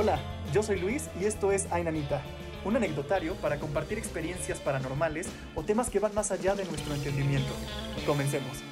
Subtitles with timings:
[0.00, 0.20] Hola,
[0.54, 2.22] yo soy Luis y esto es Ainanita,
[2.64, 7.52] un anecdotario para compartir experiencias paranormales o temas que van más allá de nuestro entendimiento.
[8.06, 8.62] Comencemos.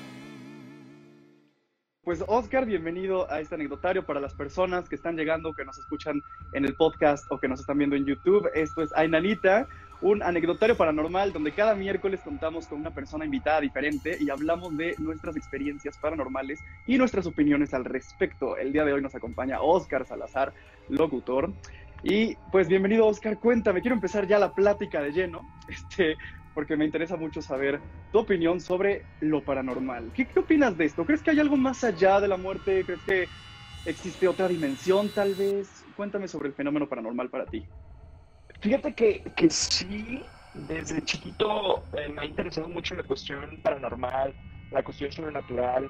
[2.04, 6.23] Pues Oscar, bienvenido a este anecdotario para las personas que están llegando, que nos escuchan
[6.52, 8.48] en el podcast o que nos están viendo en YouTube.
[8.54, 9.66] Esto es Ainanita,
[10.00, 14.95] un anecdotario paranormal donde cada miércoles contamos con una persona invitada diferente y hablamos de
[14.98, 18.56] nuestras experiencias paranormales y nuestras opiniones al respecto.
[18.56, 20.52] El día de hoy nos acompaña Oscar Salazar,
[20.88, 21.52] locutor.
[22.02, 25.40] Y pues bienvenido Oscar, cuéntame, quiero empezar ya la plática de lleno.
[25.68, 26.16] Este,
[26.54, 27.80] porque me interesa mucho saber
[28.12, 30.10] tu opinión sobre lo paranormal.
[30.15, 31.04] ¿Qué, ¿Qué, opinas de esto?
[31.04, 32.82] ¿Crees que hay algo más allá de la muerte?
[32.84, 33.28] ¿Crees que
[33.84, 35.84] existe otra dimensión tal vez?
[35.96, 37.66] Cuéntame sobre el fenómeno paranormal para ti.
[38.60, 40.23] Fíjate que, que sí,
[40.55, 44.34] desde chiquito eh, me ha interesado mucho la cuestión paranormal,
[44.70, 45.88] la cuestión sobrenatural.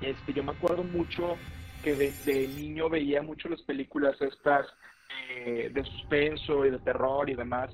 [0.00, 1.36] Este, yo me acuerdo mucho
[1.82, 4.66] que desde niño veía mucho las películas estas
[5.30, 7.70] eh, de suspenso y de terror y demás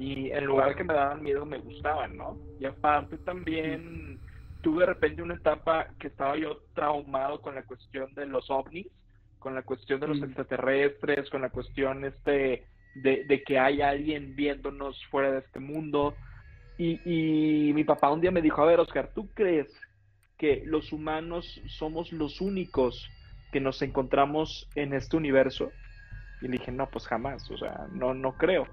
[0.00, 2.38] y en lugar de que me daban miedo me gustaban, ¿no?
[2.58, 4.18] Y aparte también
[4.62, 8.86] tuve de repente una etapa que estaba yo traumado con la cuestión de los ovnis,
[9.38, 15.04] con la cuestión de los extraterrestres, con la cuestión este de, que hay alguien viéndonos
[15.06, 16.14] fuera de este mundo.
[16.78, 19.68] Y, y mi papá un día me dijo, a ver, Oscar, ¿tú crees
[20.38, 23.10] que los humanos somos los únicos
[23.52, 25.70] que nos encontramos en este universo?
[26.40, 28.66] Y le dije, no, pues jamás, o sea, no, no creo.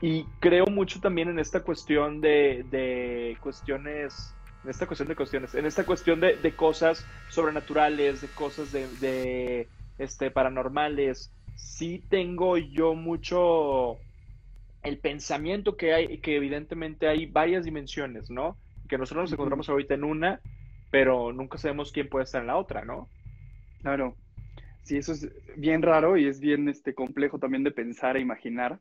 [0.00, 4.32] Y creo mucho también en esta cuestión de, de cuestiones,
[4.62, 8.86] en esta cuestión de cuestiones, en esta cuestión de, de cosas sobrenaturales, de cosas de,
[9.00, 11.32] de, este, paranormales.
[11.58, 14.00] Sí tengo yo mucho
[14.82, 18.56] el pensamiento que hay, que evidentemente hay varias dimensiones, ¿no?
[18.88, 20.40] Que nosotros nos encontramos ahorita en una,
[20.90, 23.10] pero nunca sabemos quién puede estar en la otra, ¿no?
[23.82, 24.16] Claro.
[24.82, 28.80] Sí, eso es bien raro y es bien este, complejo también de pensar e imaginar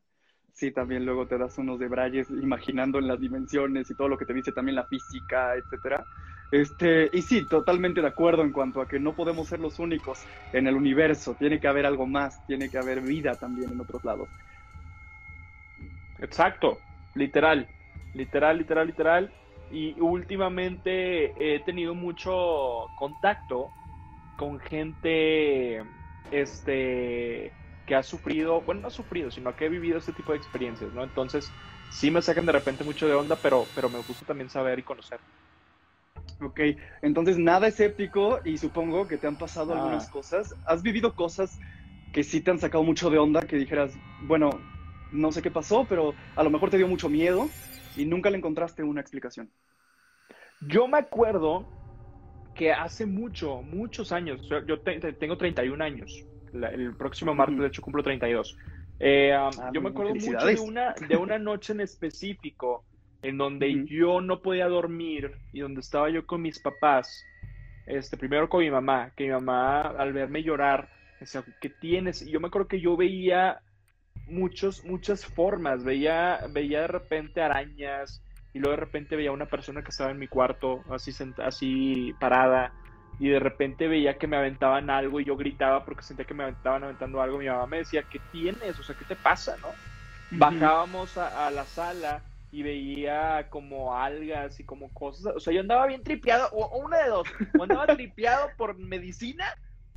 [0.58, 4.25] sí, también luego te das unos debrayes imaginando en las dimensiones y todo lo que
[4.25, 6.07] te dice también la física, etcétera.
[6.52, 10.30] Este, y sí, totalmente de acuerdo en cuanto a que no podemos ser los únicos
[10.52, 14.03] en el universo, tiene que haber algo más, tiene que haber vida también en otros
[14.06, 14.30] lados.
[16.19, 17.72] Exacto, literal,
[18.13, 19.34] literal, literal, literal.
[19.69, 23.75] Y últimamente he tenido mucho contacto
[24.36, 25.84] con gente,
[26.30, 30.40] este, que ha sufrido, bueno, no ha sufrido, sino que he vivido este tipo de
[30.40, 31.03] experiencias, ¿no?
[31.03, 31.56] Entonces,
[31.90, 34.84] sí me sacan de repente mucho de onda, pero, pero me gusta también saber y
[34.84, 35.22] conocer.
[36.40, 36.59] Ok,
[37.02, 39.78] entonces nada escéptico y supongo que te han pasado ah.
[39.78, 40.56] algunas cosas.
[40.66, 41.59] ¿Has vivido cosas
[42.14, 43.94] que sí te han sacado mucho de onda, que dijeras,
[44.24, 44.59] bueno,
[45.12, 47.50] no sé qué pasó, pero a lo mejor te dio mucho miedo
[47.96, 49.50] y nunca le encontraste una explicación?
[50.62, 51.68] Yo me acuerdo
[52.56, 57.68] que hace mucho, muchos años, yo te, tengo 31 años, la, el próximo martes, de
[57.68, 58.58] hecho, cumplo 32.
[59.00, 62.84] Eh, um, ah, yo me acuerdo mucho de una, de una noche en específico
[63.22, 67.25] en donde yo no podía dormir y donde estaba yo con mis papás.
[67.85, 70.89] Este, primero con mi mamá, que mi mamá al verme llorar,
[71.19, 72.22] decía, ¿qué tienes?
[72.22, 73.61] Y yo me acuerdo que yo veía
[74.27, 78.22] muchos, muchas formas, veía, veía de repente arañas
[78.53, 82.73] y luego de repente veía una persona que estaba en mi cuarto, así, así parada
[83.19, 86.47] y de repente veía que me aventaban algo y yo gritaba porque sentía que me
[86.50, 87.39] estaban aventando algo.
[87.39, 88.79] Mi mamá me decía, ¿qué tienes?
[88.79, 89.56] O sea, ¿qué te pasa?
[89.61, 89.69] ¿no?
[90.31, 92.22] Bajábamos a, la sala
[92.52, 95.35] y veía como algas y como cosas.
[95.35, 97.28] O sea, yo andaba bien tripeado, o, una de dos,
[97.58, 99.46] o andaba tripeado por medicina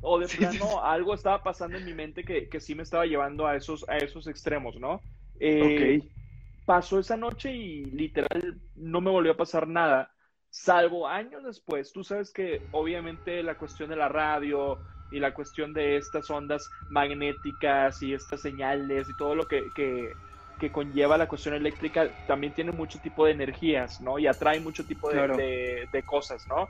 [0.01, 3.45] o de plano algo estaba pasando en mi mente que, que, sí me estaba llevando
[3.45, 4.99] a esos, a esos extremos, ¿no?
[5.39, 6.01] Eh,
[6.65, 10.11] Pasó esa noche y literal no me volvió a pasar nada
[10.51, 11.91] salvo años después.
[11.91, 14.79] Tú sabes que obviamente la cuestión de la radio
[15.11, 20.13] y la cuestión de estas ondas magnéticas y estas señales y todo lo que, que,
[20.61, 24.19] que conlleva la cuestión eléctrica también tiene mucho tipo de energías, ¿no?
[24.19, 25.35] Y atrae mucho tipo de, claro.
[25.35, 26.69] de, de cosas, ¿no?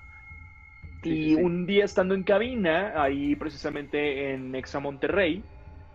[1.03, 1.35] Sí, y sí.
[1.35, 5.43] un día estando en cabina, ahí precisamente en Exa Monterrey,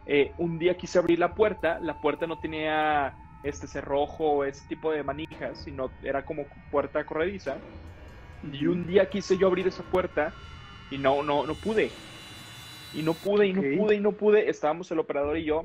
[0.04, 4.92] eh, un día quise abrir la puerta, la puerta no tenía este cerrojo, ese tipo
[4.92, 7.56] de manijas, sino era como puerta corrediza.
[8.52, 10.34] Y un día quise yo abrir esa puerta
[10.90, 11.90] y no, no, no pude.
[12.92, 13.78] Y no pude, y no okay.
[13.78, 14.50] pude, y no pude.
[14.50, 15.64] Estábamos el operador y yo,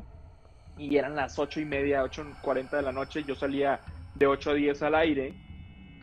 [0.82, 3.24] y eran las ocho y media, ocho cuarenta de la noche.
[3.24, 3.80] Yo salía
[4.16, 5.34] de 8 a 10 al aire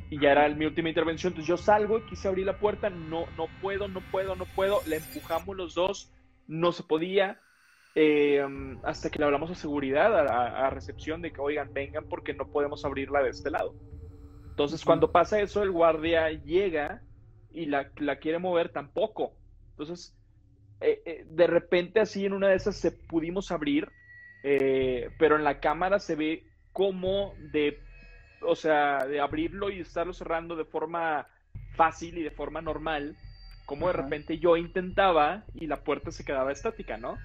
[0.08, 1.32] y ya era mi última intervención.
[1.32, 4.80] Entonces yo salgo, quise abrir la puerta, no, no puedo, no puedo, no puedo.
[4.86, 6.12] Le empujamos los dos,
[6.46, 7.40] no se podía
[7.96, 8.46] eh,
[8.84, 12.46] hasta que le hablamos a seguridad, a, a, recepción, de que, oigan, vengan porque no
[12.46, 13.74] podemos abrirla de este lado.
[14.50, 17.02] Entonces, cuando pasa eso, el guardia llega
[17.50, 19.32] y la, la quiere mover tampoco.
[19.70, 20.16] Entonces,
[20.80, 23.88] eh, eh, de repente así en una de esas se pudimos abrir,
[24.42, 27.88] eh, pero en la cámara se ve como de,
[28.40, 31.28] o sea, de abrirlo y estarlo cerrando de forma
[31.70, 33.16] fácil y de forma normal,
[33.64, 37.18] como de repente yo intentaba y la puerta se quedaba estática, ¿no?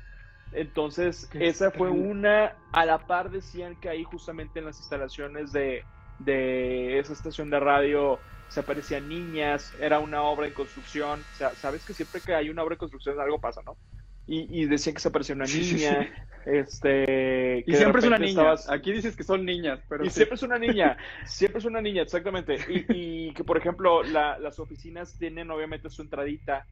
[0.51, 5.87] Entonces, esa fue una, a la par decían que ahí justamente en las instalaciones de,
[6.17, 11.55] de esa estación de radio se aparecían niñas, era una obra en construcción, o sea,
[11.55, 13.77] sabes que siempre que hay una obra en construcción algo pasa, ¿no?
[14.25, 16.09] Y, y decían que se aparecía una niña,
[16.45, 17.63] este...
[17.67, 20.05] y siempre es una niña, aquí dices que son niñas, pero...
[20.05, 22.57] Y siempre es una niña, siempre es una niña, exactamente.
[22.69, 26.65] Y, y que, por ejemplo, las oficinas tienen obviamente su entradita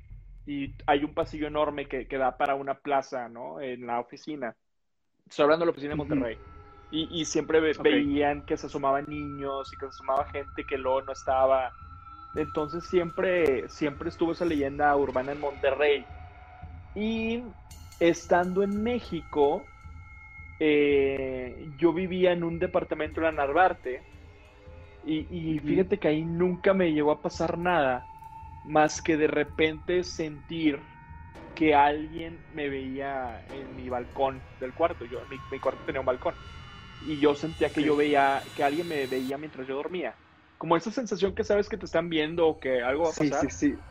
[0.46, 3.62] y hay un pasillo enorme que, que, da para una plaza, ¿no?
[3.62, 4.56] En la oficina.
[5.28, 6.38] Estoy hablando de la oficina de Monterrey.
[6.94, 11.14] Y, siempre veían que se asomaban niños y que se asomaba gente que luego no
[11.14, 11.72] estaba.
[12.36, 16.06] Entonces siempre, siempre estuvo esa leyenda urbana en Monterrey.
[16.94, 17.44] Y
[18.00, 19.74] estando en México,
[20.60, 24.08] eh, yo vivía en un departamento en la Narvarte.
[25.02, 28.10] Y, y fíjate que ahí nunca me llegó a pasar nada
[28.64, 30.88] más que de repente sentir
[31.56, 35.06] que alguien me veía en mi balcón del cuarto.
[35.06, 36.38] Yo, mi, mi cuarto tenía un balcón
[37.00, 40.20] y yo sentía que yo veía, que alguien me veía mientras yo dormía.
[40.58, 43.48] Como esa sensación que sabes que te están viendo o que algo va a pasar.
[43.50, 43.84] Sí, sí, sí.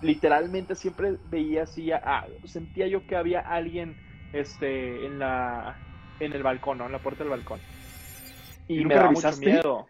[0.00, 3.96] Literalmente siempre veía así, ah, sentía yo que había alguien
[4.32, 5.76] este, en, la,
[6.20, 6.86] en el balcón, ¿no?
[6.86, 7.60] En la puerta del balcón.
[8.68, 9.86] Y, me daba mucho miedo.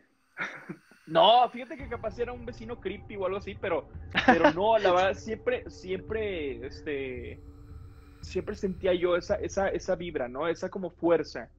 [1.06, 3.88] No, fíjate que capaz era un vecino creepy o algo así, pero,
[4.26, 7.40] pero no, la verdad, siempre, siempre, este,
[8.22, 10.48] siempre sentía yo esa, esa, esa vibra, ¿no?
[10.48, 11.50] Esa como fuerza.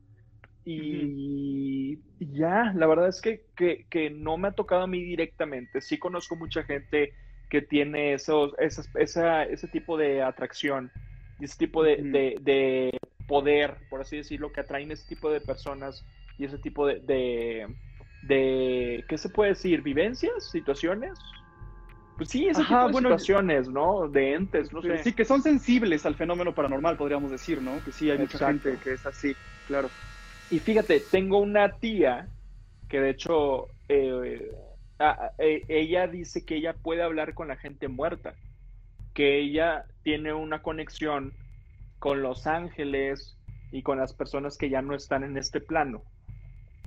[0.68, 5.80] Y, ya, la verdad es que, que, no me ha tocado a mí directamente.
[5.80, 7.14] Sí conozco mucha gente
[7.50, 10.92] que tiene esos, esa, ese tipo de atracción
[11.40, 11.98] y ese tipo de,
[12.42, 12.98] de,
[13.28, 16.06] poder, por así decirlo, que atraen ese tipo de personas
[16.38, 17.68] y ese tipo de,
[18.22, 19.82] de, ¿qué se puede decir?
[19.82, 20.50] ¿Vivencias?
[20.52, 21.14] ¿Situaciones?
[22.18, 24.08] Pues sí, ese tipo de situaciones, ¿no?
[24.08, 25.04] De entes, no sé.
[25.04, 27.84] Sí, que son sensibles al fenómeno paranormal, podríamos decir, ¿no?
[27.84, 29.90] Que sí, hay mucha gente que es así, claro.
[30.50, 32.30] Y fíjate, tengo una tía
[32.88, 34.52] que de hecho eh,
[35.00, 38.36] e, ella dice que ella puede hablar con la gente muerta,
[39.14, 41.34] que ella tiene una conexión
[42.00, 43.38] con los ángeles
[43.72, 46.04] y con las personas que ya no están en este plano.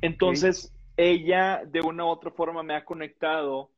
[0.00, 3.70] Entonces, ella de una u otra forma me ha conectado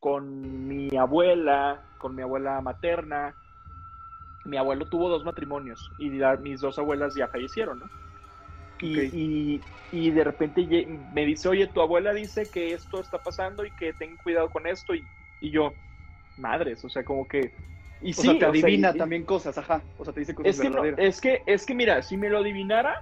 [0.00, 3.34] con mi abuela, con mi abuela materna.
[4.44, 6.10] Mi abuelo tuvo dos matrimonios y
[6.40, 8.05] mis dos abuelas ya fallecieron, ¿no?
[8.80, 10.66] Y, y, de repente
[11.12, 14.66] me dice, oye, tu abuela dice que esto está pasando y que ten cuidado con
[14.66, 14.94] esto.
[14.94, 15.08] Y,
[15.40, 15.74] y yo,
[16.36, 17.52] madres, o sea, como que...
[18.02, 19.82] Y sí, te adivina también cosas, ajá.
[19.96, 20.98] O sea, te dice cosas es que verdaderas.
[21.00, 22.94] es, que, es que, mira, si me lo adivinara,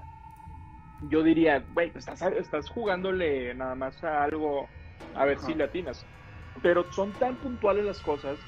[1.00, 4.69] yo diría, güey, estás, estás jugándole nada más a algo,
[5.15, 6.06] a ver si le atinas.
[6.62, 8.38] Pero son tan puntuales las cosas.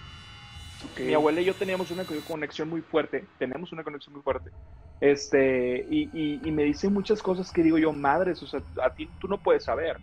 [0.98, 4.50] Mi abuela y yo teníamos una conexión muy fuerte, tenemos una conexión muy fuerte
[5.00, 9.12] este, y, y, me dice muchas cosas que digo yo, madres, o sea, a ti
[9.18, 10.00] tú no puedes saber.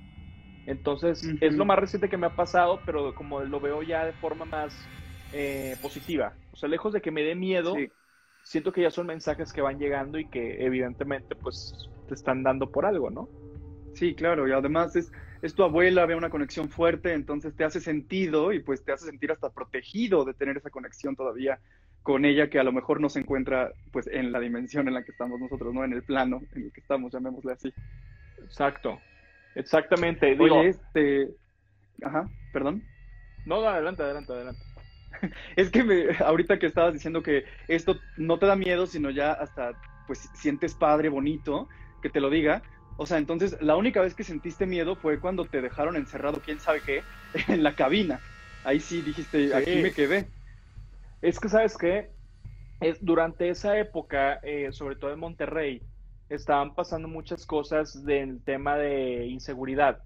[0.65, 4.13] Entonces, es lo más reciente que me ha pasado, pero como lo veo ya de
[4.13, 4.87] forma más
[5.31, 6.33] eh, positiva.
[6.51, 7.75] O sea, lejos de que me dé miedo,
[8.43, 12.69] siento que ya son mensajes que van llegando y que evidentemente pues te están dando
[12.69, 13.27] por algo, ¿no?
[13.93, 15.11] Sí, claro, y además es,
[15.43, 19.07] es tu abuela, ve una conexión fuerte, entonces te hace sentido y pues te hace
[19.07, 21.59] sentir hasta protegido de tener esa conexión todavía
[22.01, 25.03] con ella que a lo mejor no se encuentra pues en la dimensión en la
[25.03, 25.83] que estamos nosotros, ¿no?
[25.83, 27.73] En el plano en el que estamos, llamémosle así.
[28.41, 29.01] Exacto,
[29.55, 30.33] exactamente.
[30.39, 31.29] Oye, este...
[32.01, 32.81] Ajá, perdón.
[33.45, 34.61] No, adelante, adelante, adelante.
[35.57, 39.33] es que me, ahorita que estabas diciendo que esto no te da miedo, sino ya
[39.33, 39.73] hasta
[40.07, 41.67] pues sientes padre, bonito,
[42.01, 42.63] que te lo diga.
[42.95, 46.59] O sea, entonces la única vez que sentiste miedo fue cuando te dejaron encerrado, quién
[46.59, 47.05] sabe qué,
[47.47, 48.21] en la cabina.
[48.63, 50.29] Ahí sí dijiste, aquí me quedé.
[51.21, 52.11] Es que, ¿sabes qué?
[52.79, 55.81] Es, durante esa época, eh, sobre todo en Monterrey,
[56.29, 60.01] estaban pasando muchas cosas del tema de inseguridad.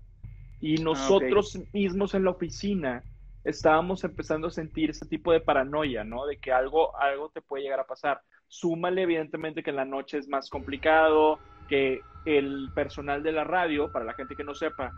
[0.60, 3.04] Y ah, nosotros mismos en la oficina
[3.44, 6.26] estábamos empezando a sentir ese tipo de paranoia, ¿no?
[6.26, 8.22] De que algo, algo te puede llegar a pasar.
[8.48, 13.90] Súmale, evidentemente, que en la noche es más complicado, que el personal de la radio,
[13.90, 14.94] para la gente que no sepa,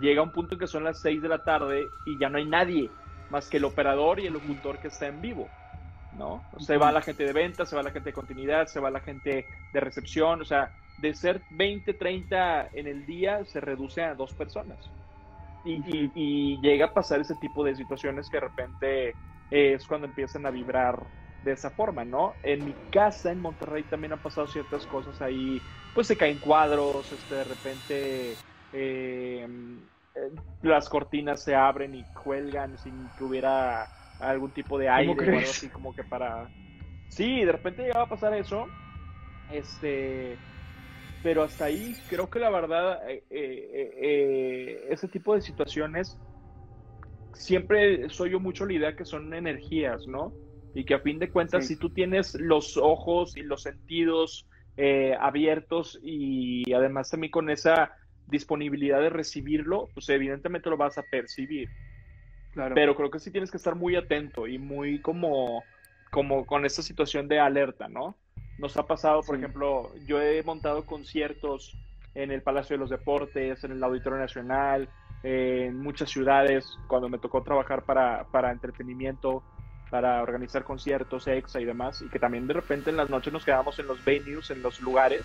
[0.00, 2.38] llega a un punto en que son las 6 de la tarde y ya no
[2.38, 2.90] hay nadie
[3.30, 5.48] más que el operador y el locutor que está en vivo,
[6.12, 6.44] ¿no?
[6.58, 9.00] Se va la gente de venta, se va la gente de continuidad, se va la
[9.00, 14.14] gente de recepción, o sea, de ser 20, 30 en el día se reduce a
[14.14, 14.78] dos personas.
[15.64, 19.14] Y, llega a pasar ese tipo de situaciones que de repente
[19.50, 20.96] es cuando empiezan a vibrar
[21.46, 22.34] de esa forma, ¿no?
[22.42, 25.60] En mi casa, en Monterrey, también han pasado ciertas cosas ahí,
[25.94, 28.32] pues se caen cuadros, este, de repente
[28.72, 29.46] eh,
[30.14, 30.30] eh,
[30.62, 33.88] las cortinas se abren y cuelgan sin que hubiera
[34.18, 36.50] algún tipo de aire o algo así como que para...
[37.10, 38.66] Sí, de repente llegaba a pasar eso,
[39.52, 40.36] este...
[41.22, 46.16] Pero hasta ahí creo que la verdad, eh, ese tipo de situaciones
[47.34, 50.32] siempre soy yo mucho la idea que son energías, ¿no?
[50.76, 55.16] Y que a fin de cuentas, si tú tienes los ojos y los sentidos eh,
[55.18, 61.70] abiertos y además también con esa disponibilidad de recibirlo, pues evidentemente lo vas a percibir.
[62.52, 62.74] Claro.
[62.74, 65.64] Pero creo que sí tienes que estar muy atento y muy como,
[66.10, 68.14] como con esta situación de alerta, ¿no?
[68.58, 71.74] Nos ha pasado, por ejemplo, yo he montado conciertos
[72.14, 74.90] en el Palacio de los Deportes, en el Auditorio Nacional,
[75.22, 79.42] en muchas ciudades, cuando me tocó trabajar para, para entretenimiento,
[79.90, 83.44] para organizar conciertos, EXA y demás, y que también de repente en las noches nos
[83.44, 85.24] quedamos en los venues, en los lugares,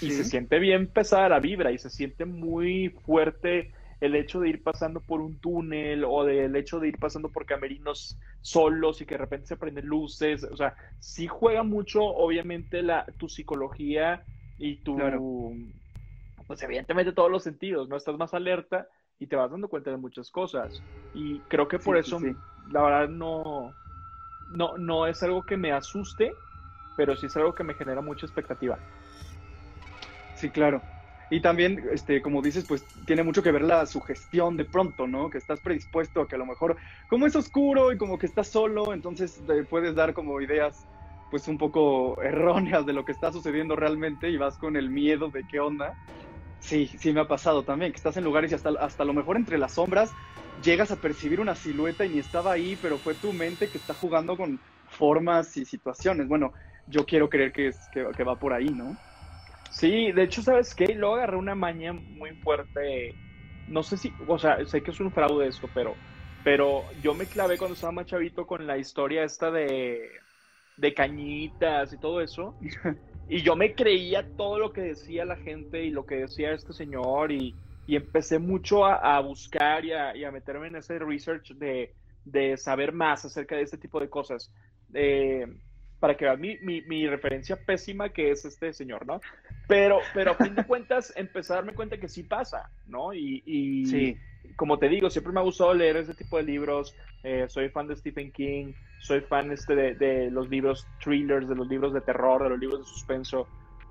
[0.00, 4.48] y se siente bien pesada la vibra y se siente muy fuerte el hecho de
[4.48, 9.06] ir pasando por un túnel o del hecho de ir pasando por camerinos solos y
[9.06, 14.24] que de repente se prenden luces, o sea, sí juega mucho obviamente la, tu psicología
[14.56, 14.96] y tu,
[16.46, 17.96] pues evidentemente todos los sentidos, ¿no?
[17.96, 18.88] Estás más alerta
[19.20, 20.82] y te vas dando cuenta de muchas cosas.
[21.12, 22.18] Y creo que por eso,
[22.68, 23.76] la verdad, no,
[24.48, 26.38] no, no es algo que me asuste,
[26.96, 28.80] pero sí es algo que me genera mucha expectativa.
[30.32, 30.86] Sí, claro.
[31.28, 35.28] Y también, este, como dices, pues tiene mucho que ver la sugestión de pronto, ¿no?
[35.30, 38.48] Que estás predispuesto a que a lo mejor, como es oscuro y como que estás
[38.48, 40.88] solo, entonces te puedes dar como ideas,
[41.28, 45.30] pues un poco erróneas de lo que está sucediendo realmente y vas con el miedo
[45.30, 45.98] de qué onda.
[46.60, 49.36] Sí, sí me ha pasado también, que estás en lugares y hasta, hasta lo mejor
[49.36, 50.14] entre las sombras
[50.62, 53.94] llegas a percibir una silueta y ni estaba ahí, pero fue tu mente que está
[53.94, 56.28] jugando con formas y situaciones.
[56.28, 56.52] Bueno,
[56.86, 58.96] yo quiero creer que, es, que, va por ahí, ¿no?
[59.70, 60.94] Sí, de hecho, ¿sabes qué?
[60.94, 63.16] Luego agarré una maña muy fuerte.
[63.66, 65.96] No sé si, o sea, sé que es un fraude esto, pero,
[66.42, 70.10] pero yo me clavé cuando estaba más chavito con la historia esta de,
[70.76, 72.56] de cañitas y todo eso.
[73.30, 76.72] Y yo me creía todo lo que decía la gente y lo que decía este
[76.72, 77.54] señor y,
[77.86, 81.94] y empecé mucho a, buscar y a, y a, meterme en ese research de,
[82.24, 84.52] de, saber más acerca de este tipo de cosas.
[84.94, 85.46] Eh,
[86.00, 89.20] para que vean mi, mi, mi, referencia pésima que es este señor, ¿no?
[89.68, 93.14] Pero, pero a fin de cuentas, empecé a darme cuenta que sí pasa, ¿no?
[93.14, 94.16] Y, y sí.
[94.56, 96.96] como te digo, siempre me ha gustado leer ese tipo de libros.
[97.22, 101.68] Eh, soy fan de Stephen King, soy fan este de, los libros thrillers, de los
[101.68, 103.48] libros de terror, de los libros de suspenso.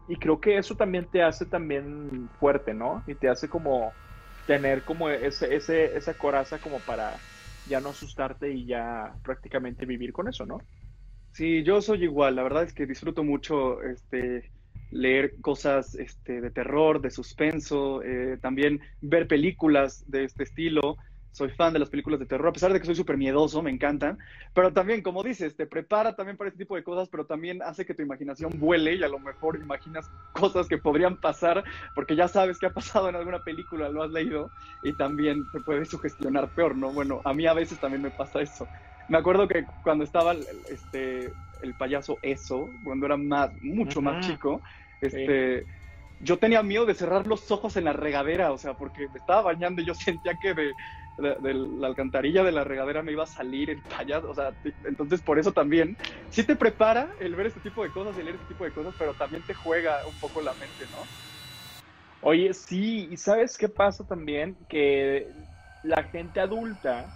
[0.08, 3.04] Y creo que eso también te hace también fuerte, ¿no?
[3.08, 3.92] Y te hace como
[4.46, 7.18] tener como ese, ese, esa coraza como para
[7.68, 10.60] ya no asustarte y ya prácticamente vivir con eso, ¿no?
[11.34, 12.36] Sí, yo soy igual.
[12.36, 14.52] La verdad es que disfruto mucho este,
[14.92, 20.98] leer cosas este, de terror, de suspenso, eh, también ver películas de este estilo
[21.32, 23.72] soy fan de las películas de terror, a pesar de que soy súper miedoso, me
[23.72, 24.18] encantan,
[24.54, 27.86] pero también, como dices, te prepara también para este tipo de cosas, pero también hace
[27.86, 32.28] que tu imaginación vuele y a lo mejor imaginas cosas que podrían pasar, porque ya
[32.28, 36.52] sabes que ha pasado en alguna película, lo has leído, y también te puede sugestionar
[36.52, 36.94] peor, ¿no?
[36.94, 38.70] Bueno, a mí a veces también me pasa eso.
[39.08, 40.36] Me acuerdo que cuando estaba
[40.70, 44.62] este, el payaso Eso, cuando era más, mucho más chico,
[45.02, 45.66] este...
[46.20, 49.42] yo tenía miedo de cerrar los ojos en la regadera, o sea, porque me estaba
[49.42, 50.76] bañando y yo sentía que de,
[51.20, 54.54] de, la alcantarilla de la regadera me iba a salir el payaso, o sea,
[54.86, 55.98] entonces por eso también,
[56.30, 58.94] sí te prepara el ver este tipo de cosas, el leer este tipo de cosas,
[58.98, 61.04] pero también te juega un poco la mente, ¿no?
[62.22, 64.58] Oye, sí, y ¿sabes qué pasa también?
[64.68, 65.32] Que
[65.84, 67.14] la gente adulta,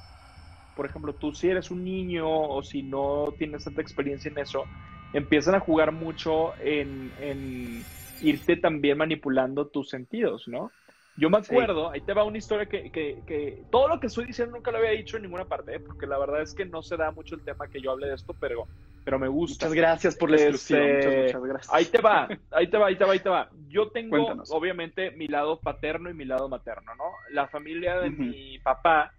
[0.73, 4.65] por ejemplo, tú si eres un niño o si no tienes tanta experiencia en eso,
[5.11, 7.85] empiezan a jugar mucho en, en
[8.21, 10.71] irte también manipulando tus sentidos, ¿no?
[11.15, 14.25] Yo me acuerdo, ahí te va una historia que, que, que, todo lo que estoy
[14.25, 15.79] diciendo nunca lo había dicho en ninguna parte, ¿eh?
[15.79, 18.15] porque la verdad es que no se da mucho el tema que yo hable de
[18.15, 18.67] esto, pero,
[19.05, 19.67] pero me gusta.
[19.67, 20.81] Muchas gracias por la exclusión.
[20.81, 21.73] Este, muchas, gracias.
[21.73, 23.49] Ahí te va, ahí te va, ahí te va, ahí te va.
[23.67, 27.05] Yo tengo, obviamente, mi lado paterno y mi lado materno, ¿no?
[27.29, 29.13] La familia de mi papá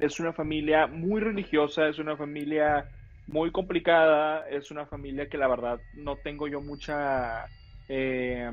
[0.00, 2.88] es una familia muy religiosa, es una familia
[3.28, 7.46] muy complicada, es una familia que la verdad no tengo yo mucha,
[7.88, 8.50] eh,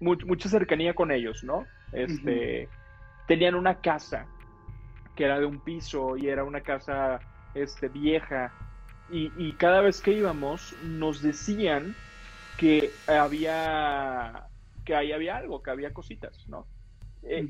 [0.00, 1.66] mucha cercanía con ellos, ¿no?
[1.94, 2.68] Este,
[3.26, 4.26] Tenían una casa
[5.16, 7.20] que era de un piso y era una casa
[7.54, 8.52] este, vieja.
[9.10, 11.94] Y, cada vez que íbamos nos decían
[12.58, 14.48] que había
[14.84, 16.66] que ahí había algo, que había cositas, ¿no?
[17.22, 17.46] Eh,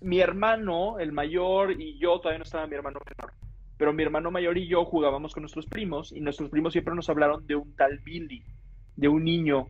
[0.00, 3.32] mi hermano, el mayor, y yo todavía no estaba mi hermano menor.
[3.78, 7.08] pero mi hermano mayor y yo jugábamos con nuestros primos y nuestros primos siempre nos
[7.08, 8.42] hablaron de un tal Billy,
[8.96, 9.68] de un niño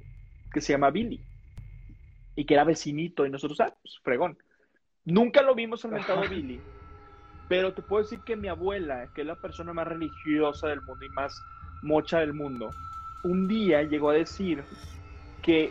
[0.53, 1.21] que se llama Billy
[2.37, 4.39] y que era vecinito y nosotros, ah, pues fregón.
[5.05, 6.61] Nunca lo vimos al mentado Billy,
[7.49, 11.05] pero te puedo decir que mi abuela, que es la persona más religiosa del mundo
[11.05, 11.41] y más
[11.83, 12.71] mocha del mundo,
[13.23, 14.63] un día llegó a decir
[15.43, 15.71] que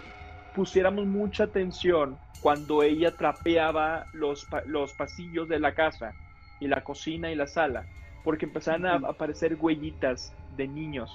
[0.53, 6.13] pusiéramos mucha atención cuando ella trapeaba los, los pasillos de la casa
[6.59, 7.85] y la cocina y la sala,
[8.23, 11.11] porque empezaban a aparecer huellitas de niños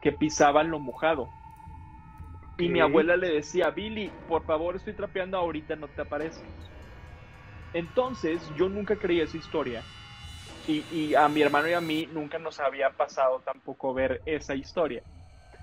[0.00, 1.28] que pisaban lo mojado.
[2.62, 6.44] Y mi abuela le decía, Billy, por favor, estoy trapeando ahorita, no te apareces.
[7.74, 9.82] Entonces, yo nunca creí esa historia.
[10.68, 14.54] Y, y, a mi hermano y a mí nunca nos había pasado tampoco ver esa
[14.54, 15.02] historia.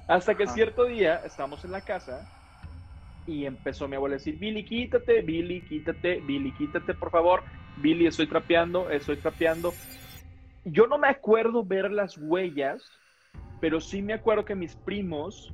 [0.10, 2.28] Hasta que cierto día estamos en la casa
[3.26, 7.44] y empezó mi abuela a decir, Billy, quítate, Billy, quítate, Billy, quítate, por favor.
[7.78, 9.74] Billy, estoy trapeando, estoy trapeando.
[10.66, 12.84] Yo no me acuerdo ver las huellas,
[13.62, 15.54] pero sí me acuerdo que mis primos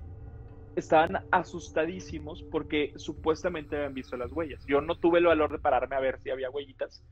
[0.76, 4.64] estaban asustadísimos porque supuestamente habían visto las huellas.
[4.68, 7.04] Yo no tuve el valor de pararme a ver si había huellitas,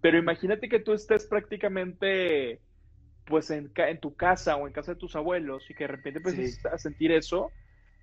[0.00, 2.60] pero imagínate que tú estés prácticamente
[3.26, 6.20] pues en, en tu casa o en casa de tus abuelos y que de repente
[6.20, 7.50] pues a sentir eso,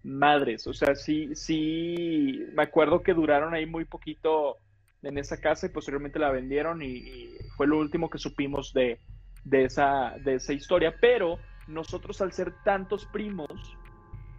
[0.03, 4.57] madres, o sea, sí, sí, me acuerdo que duraron ahí muy poquito
[5.03, 8.99] en esa casa y posteriormente la vendieron y, fue lo último que supimos de,
[9.43, 11.37] de, esa, de esa historia, pero
[11.67, 13.77] nosotros al ser tantos primos,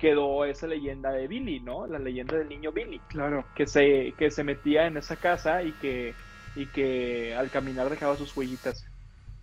[0.03, 1.87] quedó esa leyenda de Billy, ¿no?
[1.87, 2.99] La leyenda del niño Billy.
[3.07, 3.47] Claro.
[3.55, 6.17] Que se, que se metía en esa casa y que,
[6.57, 8.85] y que al caminar dejaba sus huellitas.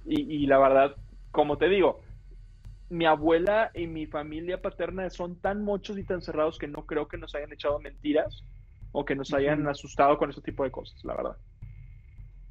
[0.06, 0.98] Y, y la verdad,
[1.32, 2.02] como te digo,
[2.90, 7.08] mi abuela y mi familia paterna son tan muchos y tan cerrados que no creo
[7.08, 8.44] que nos hayan echado mentiras
[8.92, 11.38] o que nos hayan asustado con ese tipo de cosas, la verdad.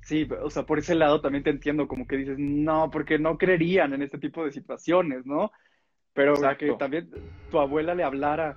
[0.00, 3.36] Sí, o sea, por ese lado también te entiendo, como que dices, no, porque no
[3.36, 5.52] creerían en este tipo de situaciones, ¿no?
[6.14, 7.08] Pero que también
[7.50, 8.56] tu abuela le hablara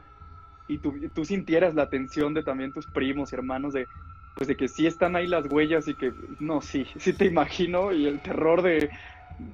[0.68, 3.88] y tú, tú, sintieras la atención de también tus primos y hermanos de,
[4.36, 7.92] pues de que sí están ahí las huellas y que, no, sí, sí te imagino
[7.92, 8.90] y el terror de,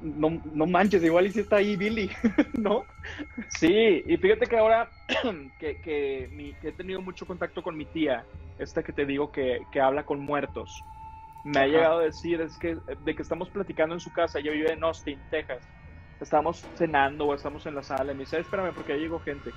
[0.01, 2.09] no, no manches, igual y si está ahí Billy,
[2.57, 2.85] ¿no?
[3.49, 4.89] Sí, y fíjate que ahora
[5.59, 8.25] que, que, mi, que, he tenido mucho contacto con mi tía,
[8.59, 10.83] esta que te digo que, que habla con muertos,
[11.43, 14.51] me ha llegado a decir es que de que estamos platicando en su casa, ella
[14.51, 15.67] vive en Austin, Texas,
[16.19, 19.51] estamos cenando o estamos en la sala y me dice, espérame porque ya llegó gente.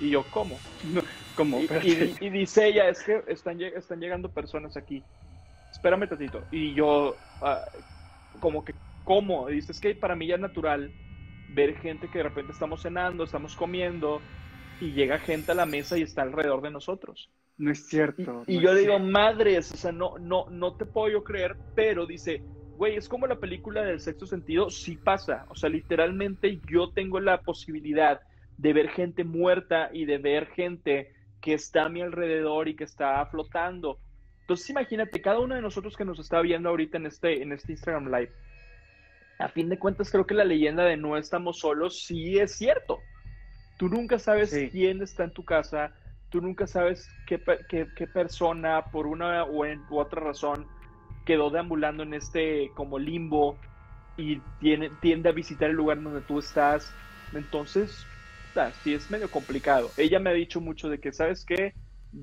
[0.00, 0.58] Y yo, ¿cómo?
[1.36, 1.60] ¿Cómo?
[1.60, 5.02] Y, dice ella, es que están, están llegando personas aquí.
[5.70, 6.42] Espérame tantito.
[6.50, 7.64] Y yo, ah,
[8.40, 8.74] como que,
[9.04, 9.50] ¿cómo?
[9.50, 10.90] Y dice, es que para mí ya es natural
[11.54, 14.20] ver gente que de repente estamos cenando, estamos comiendo
[14.80, 17.28] y llega gente a la mesa y está alrededor de nosotros.
[17.58, 18.42] No es cierto.
[18.46, 22.42] Y, yo digo, madres, o sea, no, no, no te puedo yo creer, pero dice,
[22.80, 25.44] güey, es como la película del sexto sentido, sí pasa.
[25.50, 28.22] O sea, literalmente yo tengo la posibilidad
[28.56, 31.12] de ver gente muerta y de ver gente
[31.42, 33.98] que está a mi alrededor y que está flotando.
[34.40, 37.72] Entonces imagínate, cada uno de nosotros que nos está viendo ahorita en este, en este
[37.72, 38.32] Instagram Live,
[39.38, 42.98] a fin de cuentas creo que la leyenda de no estamos solos sí es cierto.
[43.76, 45.92] Tú nunca sabes quién está en tu casa,
[46.30, 47.38] tú nunca sabes qué,
[47.68, 50.79] qué persona por una u otra razón
[51.30, 53.56] quedó deambulando en este como limbo
[54.16, 56.92] y tiene, tiende a visitar el lugar donde tú estás.
[57.32, 58.08] Entonces,
[58.82, 59.92] sí es medio complicado.
[59.96, 61.74] Ella me ha dicho mucho de que, ¿sabes qué?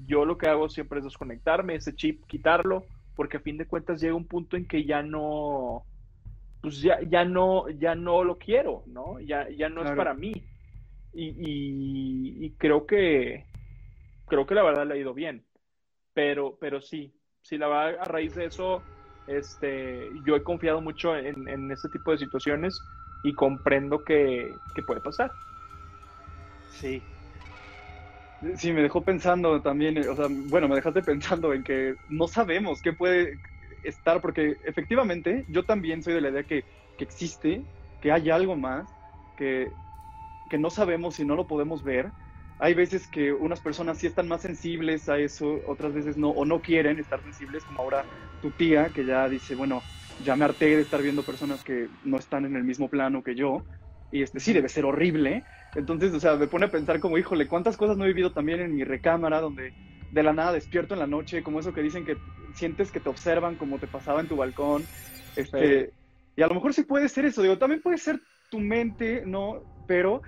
[0.05, 2.83] Yo lo que hago siempre es desconectarme, ese chip, quitarlo,
[3.15, 5.85] porque a fin de cuentas llega un punto en que ya no,
[6.61, 9.21] pues ya, ya no, ya no lo quiero, ¿no?
[9.21, 10.33] Ya, ya no es para mí.
[11.13, 13.45] Y, y, y, creo que,
[14.27, 15.45] creo que la verdad le ha ido bien.
[16.13, 18.83] Pero, pero sí, si la va a raíz de eso,
[19.27, 22.89] este, yo he confiado mucho en, en este tipo de situaciones
[23.21, 25.33] y comprendo que, puede pasar.
[26.69, 27.03] Sí.
[28.55, 32.81] Sí, me dejó pensando también, o sea, bueno, me dejaste pensando en que no sabemos
[32.81, 33.39] qué puede
[33.83, 37.65] estar, porque efectivamente yo también soy de la idea que, que existe,
[37.99, 38.95] que hay algo más,
[39.35, 39.73] que,
[40.49, 42.13] que no sabemos y no lo podemos ver,
[42.59, 46.45] hay veces que unas personas sí están más sensibles a eso, otras veces no, o
[46.45, 48.07] no quieren estar sensibles, como ahora
[48.39, 52.17] tu tía, que ya dice, bueno, ya me harté de estar viendo personas que no
[52.17, 53.65] están en el mismo plano que yo,
[54.11, 55.45] y este sí debe ser horrible.
[55.75, 58.61] Entonces, o sea, me pone a pensar como, híjole, cuántas cosas no he vivido también
[58.61, 59.75] en mi recámara, donde
[60.09, 62.19] de la nada despierto en la noche, como eso que dicen que
[62.53, 64.89] sientes que te observan como te pasaba en tu balcón.
[65.35, 65.93] Este,
[66.37, 69.63] Y a lo mejor sí puede ser eso, digo, también puede ser tu mente, ¿no?
[69.87, 70.21] Pero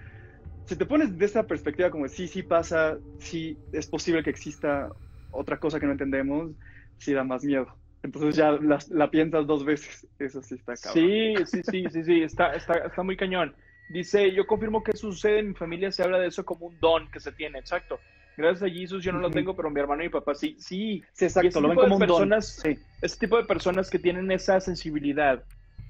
[0.69, 4.87] si te pones de esa perspectiva como sí, sí pasa, sí es posible que exista
[5.31, 6.51] otra cosa que no entendemos,
[6.99, 7.75] sí da más miedo.
[8.03, 10.07] Entonces ya la, piensas dos veces.
[10.19, 10.93] Eso sí está cabrón.
[10.93, 13.55] Sí, sí, sí, sí, sí, está, está, está muy cañón.
[13.89, 17.09] Dice, yo confirmo que sucede, en mi familia se habla de eso como un don
[17.09, 17.99] que se tiene, exacto.
[18.37, 20.55] Gracias a Jesus yo no lo tengo, pero mi hermano y mi papá sí.
[20.59, 22.77] Sí, sí exacto, lo ven como un personas, don.
[23.01, 25.43] Ese tipo de personas que tienen esa sensibilidad,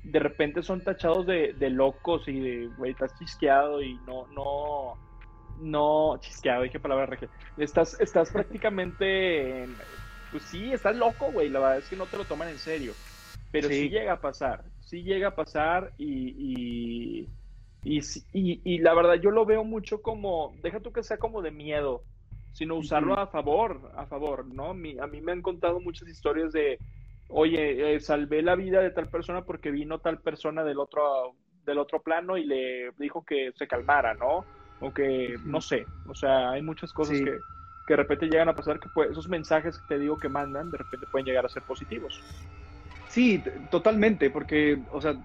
[0.03, 4.97] de repente son tachados de, de locos y de, güey, estás chisqueado y no, no,
[5.59, 7.29] no, chisqueado, dije palabra regia.
[7.57, 9.65] Estás, estás prácticamente,
[10.31, 12.93] pues sí, estás loco, güey, la verdad es que no te lo toman en serio.
[13.51, 17.27] Pero sí, llega a pasar, sí llega a pasar y,
[17.83, 17.99] y,
[18.33, 22.03] y, la verdad yo lo veo mucho como, deja tú que sea como de miedo,
[22.51, 24.71] sino usarlo a favor, a favor, ¿no?
[24.71, 26.77] a mí me han contado muchas historias de,
[27.29, 31.77] oye, eh, salvé la vida de tal persona porque vino tal persona del otro, del
[31.77, 34.45] otro plano y le dijo que se calmara, ¿no?
[34.79, 37.39] O que, no sé, o sea, hay muchas cosas que,
[37.85, 40.77] que de repente llegan a pasar que esos mensajes que te digo que mandan, de
[40.77, 42.21] repente pueden llegar a ser positivos.
[43.09, 45.15] Sí, totalmente, porque, o sea,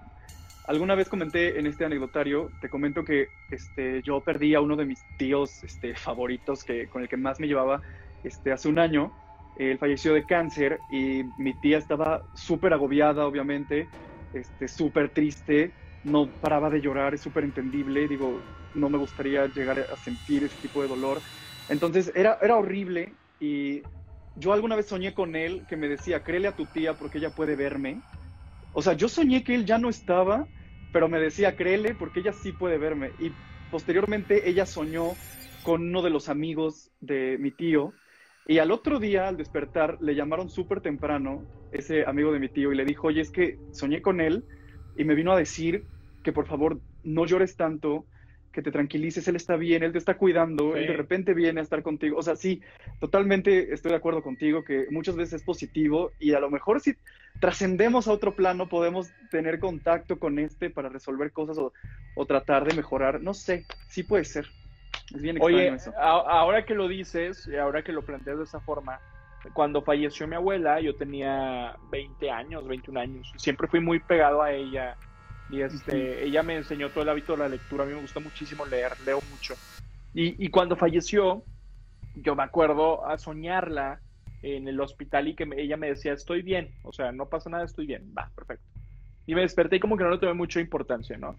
[0.67, 4.85] alguna vez comenté en este anecdotario, te comento que este, yo perdí a uno de
[4.85, 7.81] mis tíos este, favoritos que, con el que más me llevaba
[8.23, 9.11] este, hace un año.
[9.55, 13.91] Él falleció de cáncer y mi tía estaba súper agobiada, obviamente,
[14.33, 19.79] este, súper triste, no paraba de llorar, es súper entendible, digo, no me gustaría llegar
[19.91, 21.23] a sentir ese tipo de dolor.
[21.67, 23.87] Entonces era, era horrible y
[24.35, 27.33] yo alguna vez soñé con él que me decía, créele a tu tía porque ella
[27.33, 28.03] puede verme.
[28.71, 30.49] O sea, yo soñé que él ya no estaba,
[30.91, 33.13] pero me decía, créele porque ella sí puede verme.
[33.17, 33.37] Y
[33.69, 35.19] posteriormente ella soñó
[35.61, 37.95] con uno de los amigos de mi tío.
[38.47, 42.71] Y al otro día, al despertar, le llamaron súper temprano ese amigo de mi tío
[42.71, 44.45] y le dijo, oye, es que soñé con él
[44.95, 45.85] y me vino a decir
[46.23, 48.05] que por favor no llores tanto,
[48.55, 51.63] que te tranquilices, él está bien, él te está cuidando, él de repente viene a
[51.63, 52.17] estar contigo.
[52.17, 52.61] O sea, sí,
[53.01, 56.95] totalmente estoy de acuerdo contigo que muchas veces es positivo y a lo mejor si
[57.41, 61.73] trascendemos a otro plano podemos tener contacto con este para resolver cosas o,
[62.25, 63.21] tratar de mejorar.
[63.21, 64.47] No sé, sí puede ser.
[65.13, 65.93] Es bien Oye, eso.
[65.97, 68.99] ahora que lo dices, y ahora que lo planteas de esa forma,
[69.53, 73.31] cuando falleció mi abuela, yo tenía 20 años, 21 años.
[73.37, 74.97] Siempre fui muy pegado a ella
[75.49, 77.83] y este, ella me enseñó todo el hábito de la lectura.
[77.83, 79.53] A mí me gusta muchísimo leer, leo mucho.
[80.13, 81.43] Y, y cuando falleció,
[82.15, 83.99] yo me acuerdo a soñarla
[84.41, 87.65] en el hospital y que ella me decía, estoy bien, o sea, no pasa nada,
[87.65, 88.65] estoy bien, va, perfecto.
[89.25, 91.35] Y me desperté y como que no le tomé mucha importancia, ¿no?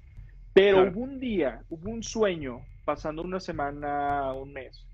[0.52, 4.86] Pero hubo un día, hubo un sueño, pasando una semana, un mes,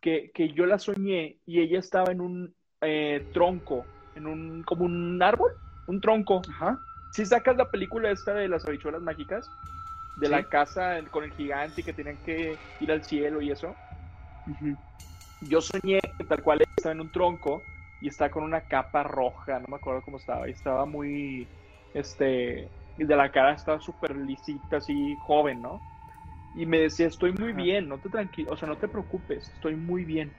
[0.00, 4.86] que, que yo la soñé y ella estaba en un eh, tronco, en un, como
[4.86, 5.52] un árbol,
[5.86, 6.80] un tronco, Ajá.
[7.10, 9.50] Si sacas la película esta de las habichuelas mágicas,
[10.16, 13.76] de la casa con el gigante y que tenían que ir al cielo y eso,
[15.40, 17.62] yo soñé que tal cual estaba en un tronco
[18.00, 21.48] y estaba con una capa roja, no me acuerdo cómo estaba, y estaba muy,
[21.94, 25.80] este, de la cara estaba súper lisita, así joven, ¿no?
[26.54, 29.76] Y me decía, estoy muy bien, no te tranquilo, o sea, no te preocupes, estoy
[29.76, 30.32] muy bien,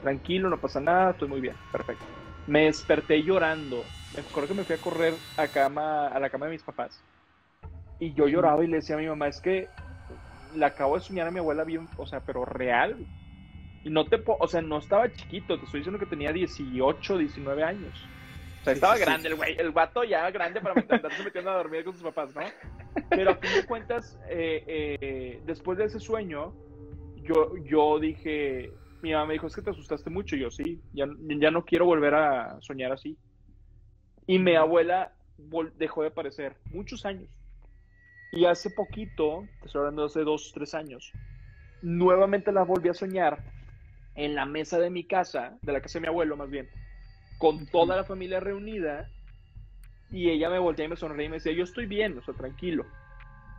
[0.00, 2.04] tranquilo, no pasa nada, estoy muy bien, perfecto.
[2.46, 3.84] Me desperté llorando.
[4.14, 7.02] Me acuerdo que me fui a correr a, cama, a la cama de mis papás.
[7.98, 9.68] Y yo lloraba y le decía a mi mamá, es que
[10.54, 12.96] la acabo de soñar a mi abuela bien, o sea, pero real.
[13.82, 17.62] Y no te, o sea, no estaba chiquito, te estoy diciendo que tenía 18, 19
[17.62, 18.08] años.
[18.66, 21.92] Sea, estaba grande el güey, el vato ya grande para estarse metiendo a dormir con
[21.92, 22.42] sus papás, ¿no?
[23.10, 26.52] Pero a fin de cuentas, eh, eh, después de ese sueño,
[27.22, 30.34] yo, yo dije, mi mamá me dijo, es que te asustaste mucho.
[30.34, 31.06] Y yo, sí, ya,
[31.38, 33.16] ya no quiero volver a soñar así.
[34.26, 35.12] Y mi abuela
[35.76, 37.28] dejó de aparecer muchos años.
[38.32, 41.12] Y hace poquito, te estoy hablando de hace dos, tres años,
[41.82, 43.44] nuevamente la volví a soñar
[44.16, 46.68] en la mesa de mi casa, de la casa de mi abuelo más bien,
[47.38, 49.10] con toda la familia reunida.
[50.10, 52.34] Y ella me volteó y me sonreía y me decía, yo estoy bien, o sea,
[52.34, 52.86] tranquilo.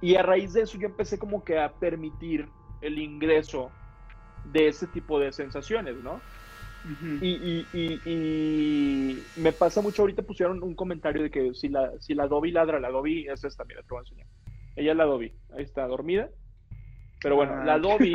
[0.01, 2.47] Y a raíz de eso yo empecé como que a permitir
[2.81, 3.71] el ingreso
[4.45, 6.21] de ese tipo de sensaciones, ¿no?
[7.21, 12.27] y, y, me pasa mucho, ahorita pusieron un comentario de que si la, si la
[12.27, 14.27] Dobby ladra, la Dobby es esta, mira, te voy a enseñar.
[14.75, 16.29] Ella es la Dobby, ahí está, dormida.
[17.21, 18.13] Pero bueno, ah, la Dobby,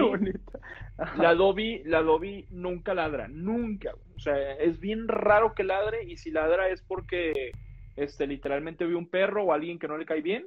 [1.17, 3.93] la Dobby, la Dobby nunca ladra, nunca.
[4.17, 7.53] O sea, es bien raro que ladre y si ladra es porque
[7.97, 10.47] este, literalmente vio un perro o alguien que no le cae bien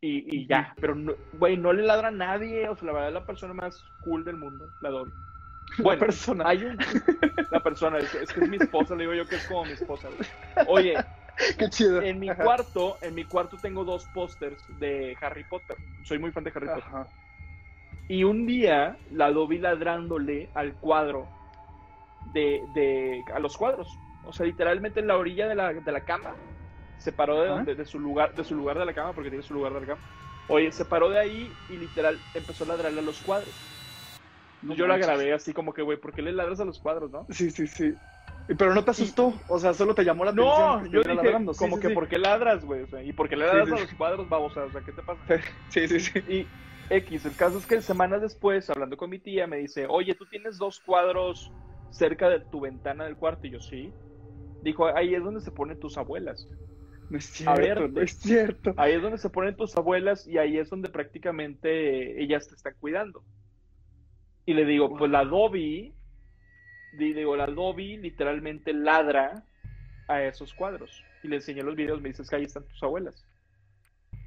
[0.00, 0.94] y, ya, pero,
[1.32, 4.24] güey, no, le ladra a nadie, o sea, la verdad es la persona más cool
[4.24, 5.10] del mundo, la Dobby.
[5.78, 6.44] Bueno, persona.
[6.48, 6.78] hay un...
[7.50, 10.08] La persona, es, que es mi esposa, le digo yo que es como mi esposa.
[10.66, 10.94] Oye,
[11.58, 12.02] Qué chido.
[12.02, 15.76] En mi cuarto, en mi cuarto tengo dos pósters de Harry Potter.
[16.04, 16.84] Soy muy fan de Harry Potter.
[18.08, 21.28] Y un día la Dobby ladrándole al cuadro
[22.32, 23.98] de, de a los cuadros.
[24.24, 26.34] o sea, literalmente en la orilla de la, de la cama,
[26.98, 29.44] se paró de, donde, de, su lugar, de su lugar de la cama, porque tiene
[29.44, 30.00] su lugar de la cama.
[30.48, 33.54] Oye, se paró de ahí y literal empezó a ladrarle a los cuadros.
[34.62, 37.26] yo la grabé así como que, güey, ¿por qué le ladras a los cuadros, no?
[37.30, 37.94] Sí, sí, sí.
[38.56, 40.84] Pero no te asustó, o sea, solo te llamó la atención.
[40.84, 42.82] No, yo dije, como que, ¿por qué ladras, güey?
[42.82, 44.56] O sea, ¿y por qué le ladras a los cuadros, vamos?
[44.56, 45.22] O sea, ¿qué te pasa?
[45.68, 46.18] Sí, sí, sí.
[46.26, 46.50] Y
[46.90, 50.26] X, el caso es que semanas después, hablando con mi tía, me dice, oye, ¿tú
[50.26, 51.52] tienes dos cuadros
[51.90, 53.46] cerca de tu ventana del cuarto?
[53.46, 53.92] Y yo, sí.
[54.62, 56.48] Dijo, ahí es donde se ponen tus abuelas.
[57.10, 58.74] No es cierto, no es cierto.
[58.76, 62.74] Ahí es donde se ponen tus abuelas y ahí es donde prácticamente ellas te están
[62.78, 63.22] cuidando.
[64.44, 65.94] Y le digo, pues la Dobby,
[66.98, 69.44] digo, la Dobby literalmente ladra
[70.06, 71.02] a esos cuadros.
[71.22, 73.26] Y le enseñé los videos, me dices que ahí están tus abuelas.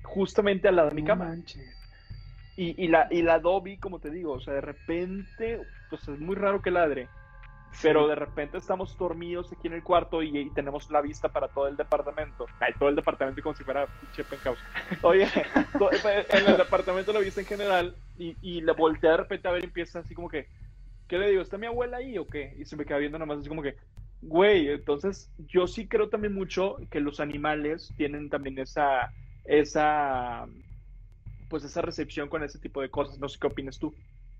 [0.04, 1.36] Justamente al lado de mi cama.
[2.62, 6.19] Y, y, la, y la Dobby, como te digo, o sea, de repente, pues es
[6.19, 7.08] muy raro que ladre
[7.82, 11.67] pero de repente estamos dormidos aquí en el cuarto y, tenemos la vista para todo
[11.67, 12.45] el departamento.
[12.60, 13.88] Ay, todo el departamento como si fuera
[14.43, 14.62] causa.
[15.02, 19.52] Oye, en el departamento lo viste en general y, y le volteé de repente a
[19.52, 20.47] ver y empieza así como que,
[21.08, 21.41] ¿qué le digo?
[21.41, 22.56] ¿Está mi abuela ahí o qué?
[22.60, 23.78] Y se me queda viendo nomás así como que,
[24.21, 29.12] güey, entonces yo sí creo también mucho que los animales tienen también esa,
[29.45, 30.45] esa,
[31.52, 33.20] pues esa recepción con ese tipo de cosas.
[33.20, 33.94] No sé qué opinas tú.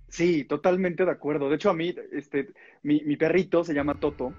[0.08, 1.50] Sí, totalmente de acuerdo.
[1.50, 4.38] De hecho, a mí, este, mi, mi perrito se llama Toto.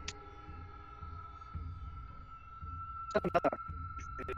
[3.97, 4.33] Este,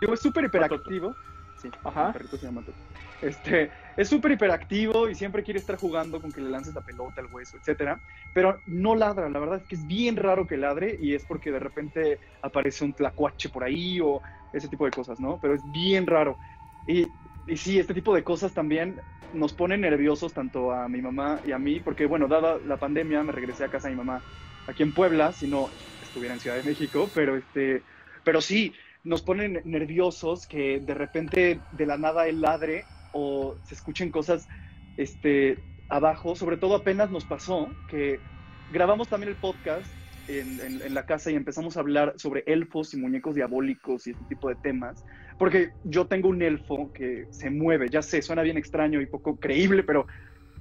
[0.00, 1.16] es súper hiperactivo.
[1.54, 2.06] Sí, Ajá.
[2.06, 2.78] mi perrito se llama Toto.
[3.20, 7.20] Este, es súper hiperactivo y siempre quiere estar jugando con que le lances la pelota,
[7.20, 8.00] el hueso, etcétera.
[8.32, 11.50] Pero no ladra, la verdad es que es bien raro que ladre y es porque
[11.50, 15.38] de repente aparece un tlacuache por ahí o ese tipo de cosas, ¿no?
[15.38, 16.38] Pero es bien raro.
[16.86, 17.14] Y,
[17.46, 19.00] y sí, este tipo de cosas también
[19.32, 23.22] nos pone nerviosos tanto a mi mamá y a mí, porque bueno, dada la pandemia
[23.22, 24.24] me regresé a casa de mi mamá
[24.66, 27.84] aquí en Puebla, si no estuviera en Ciudad de México, pero este,
[28.24, 33.74] pero sí, nos ponen nerviosos que de repente de la nada el ladre o se
[33.74, 34.48] escuchen cosas
[34.96, 38.24] este, abajo, sobre todo apenas nos pasó que
[38.68, 39.99] grabamos también el podcast
[40.38, 44.48] en, la casa y empezamos a hablar sobre elfos y muñecos diabólicos y este tipo
[44.48, 45.04] de temas,
[45.38, 49.36] porque yo tengo un elfo que se mueve, ya sé, suena bien extraño y poco
[49.36, 50.06] creíble, pero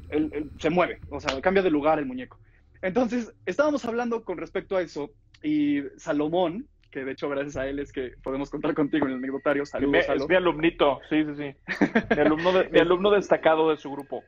[0.10, 2.40] él, se mueve, o sea, cambia de lugar el muñeco.
[2.82, 5.12] Entonces, estábamos hablando con respecto a eso
[5.44, 9.18] y Salomón, que de hecho gracias a él es que podemos contar contigo en el
[9.20, 9.66] anecdotario.
[9.66, 12.16] Saludos, Es mi alumnito, sí, sí, sí.
[12.16, 14.24] Mi alumno, mi alumno destacado de su grupo.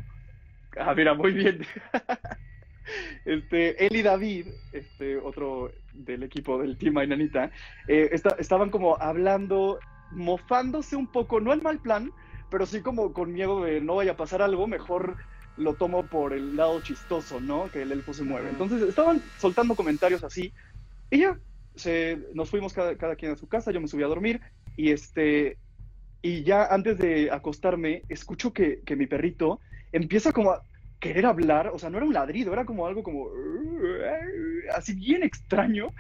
[0.78, 1.66] Ah, mira, muy bien.
[3.26, 7.52] Este, él y David, este, otro del equipo del Team Ainanita,
[7.88, 9.80] eh, estaban como hablando,
[10.12, 12.12] mofándose un poco, no el mal plan,
[12.50, 15.16] pero sí como con miedo de no vaya a pasar algo, mejor
[15.58, 17.70] lo tomo por el lado chistoso, ¿no?
[17.72, 18.50] Que el elfo se mueve.
[18.50, 20.54] Entonces estaban soltando comentarios así,
[21.10, 21.40] y ya,
[21.76, 24.42] se, nos fuimos cada, cada, quien a su casa, yo me subí a dormir,
[24.78, 25.58] y este,
[26.22, 29.60] y ya antes de acostarme, escucho que, que mi perrito
[29.92, 30.64] empieza como a
[31.02, 33.30] querer hablar, o sea, no era un ladrido, era como algo como
[34.74, 35.94] así bien extraño.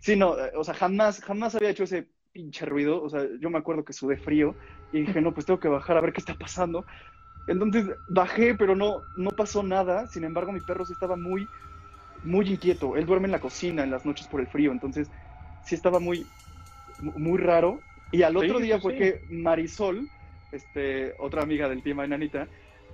[0.00, 3.58] Sí, no, o sea, jamás, jamás había hecho ese pinche ruido, o sea, yo me
[3.58, 4.56] acuerdo que sudé frío
[4.92, 6.84] y dije, no, pues tengo que bajar a ver qué está pasando.
[7.46, 11.48] Entonces bajé, pero no, no pasó nada, sin embargo mi perro sí estaba muy,
[12.22, 15.10] muy inquieto, él duerme en la cocina en las noches por el frío, entonces
[15.62, 16.26] sí estaba muy,
[16.98, 17.84] muy raro.
[18.10, 20.08] Y al otro día fue que Marisol,
[20.50, 22.48] este, otra amiga del tema Enanita,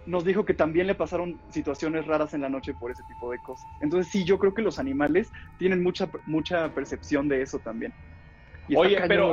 [0.06, 3.40] nos dijo que también le pasaron situaciones raras en la noche por ese tipo de
[3.40, 3.68] cosas.
[3.80, 7.94] Entonces sí, yo creo que los animales tienen mucha, mucha percepción de eso también.
[8.76, 9.32] Oye, pero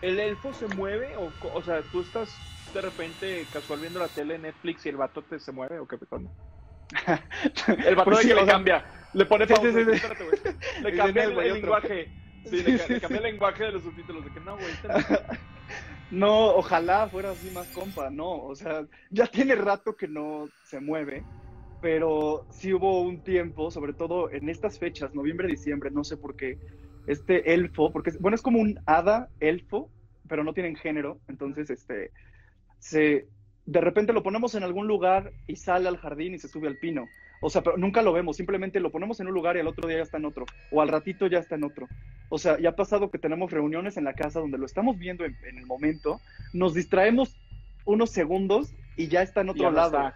[0.00, 1.16] ¿el elfo se mueve?
[1.16, 2.40] O, o sea, tú estás
[2.72, 5.98] de repente casual viendo la tele, Netflix y el vato te se mueve o qué
[5.98, 6.16] pasa?
[7.86, 11.36] el vato pues que le cambia, le pone pausa, sí, sí, sí, le cambia el,
[11.36, 12.12] lenguaje.
[12.44, 14.74] Sí, le, cambia el lenguaje de los subtítulos de que no, güey.
[14.88, 14.94] No,
[16.22, 21.22] ojalá fuera así más compa, no, o sea, ya tiene rato que no se mueve,
[21.80, 26.36] pero sí hubo un tiempo, sobre todo en estas fechas, noviembre, diciembre, no sé por
[26.36, 26.58] qué,
[27.06, 29.90] este elfo, porque, bueno, es como un hada elfo,
[30.28, 32.10] pero no tienen género, entonces, este,
[32.78, 33.28] se,
[33.66, 36.78] de repente lo ponemos en algún lugar y sale al jardín y se sube al
[36.78, 37.06] pino.
[37.44, 39.86] O sea, pero nunca lo vemos, simplemente lo ponemos en un lugar y al otro
[39.86, 41.86] día ya está en otro, o al ratito ya está en otro.
[42.30, 45.26] O sea, ya ha pasado que tenemos reuniones en la casa donde lo estamos viendo
[45.26, 46.22] en, el momento,
[46.54, 47.36] nos distraemos
[47.84, 50.10] unos segundos y ya está en otro lado.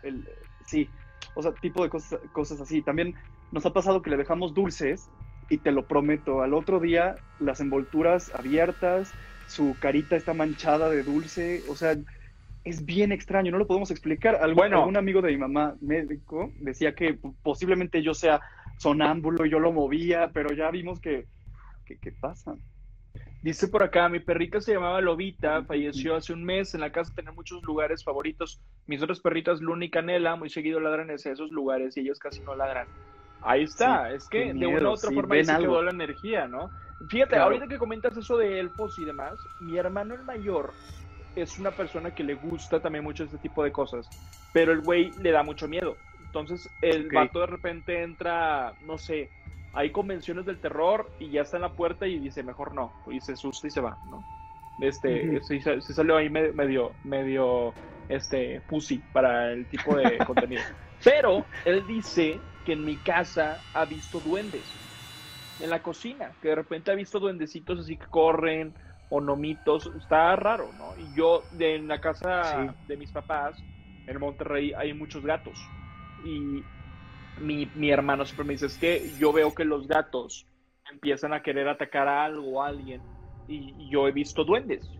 [0.64, 0.88] sí,
[1.34, 2.80] o sea, tipo de cosas, cosas así.
[2.80, 3.14] También
[3.52, 5.10] nos ha pasado que le dejamos dulces
[5.50, 9.12] y te lo prometo, al otro día las envolturas abiertas,
[9.48, 11.94] su carita está manchada de dulce, o sea,
[12.64, 14.36] es bien extraño, no lo podemos explicar.
[14.36, 18.40] Algún, bueno, algún amigo de mi mamá, médico, decía que posiblemente yo sea
[18.78, 21.26] sonámbulo y yo lo movía, pero ya vimos que,
[21.84, 22.56] ¿qué pasa?
[23.42, 27.12] Dice por acá, mi perrita se llamaba Lobita, falleció hace un mes, en la casa
[27.14, 28.60] tenía muchos lugares favoritos.
[28.86, 32.40] Mis otras perritas, Luna y Canela, muy seguido ladran en esos lugares y ellos casi
[32.42, 32.88] no ladran.
[33.40, 36.68] Ahí está, es que de una u otra forma ahí se quedó la energía, ¿no?
[37.08, 40.72] Fíjate, ahorita que comentas eso de elfos y demás, mi hermano el mayor
[41.40, 44.08] es una persona que le gusta también mucho este tipo de cosas,
[44.52, 45.96] pero el güey le da mucho miedo.
[46.24, 49.30] Entonces el vato de repente entra, no sé,
[49.72, 53.20] hay convenciones del terror y ya está en la puerta y dice, mejor no, y
[53.20, 54.22] se asusta y se va, ¿no?
[54.80, 57.74] Este, se, salió ahí medio, medio,
[58.08, 60.62] este, pussy para el tipo de contenido.
[61.02, 64.62] Pero él dice que en mi casa ha visto duendes
[65.60, 68.74] en la cocina, que de repente ha visto duendecitos así que corren
[69.10, 70.96] o nomitos, está raro, ¿no?
[70.96, 73.62] Y yo en la casa de mis papás,
[74.06, 75.58] en Monterrey, hay muchos gatos.
[76.24, 76.62] Y
[77.40, 80.46] mi, mi, hermano siempre me dice, es que yo veo que los gatos
[80.90, 83.00] empiezan a querer atacar a algo o a alguien
[83.46, 84.90] y, yo he visto duendes.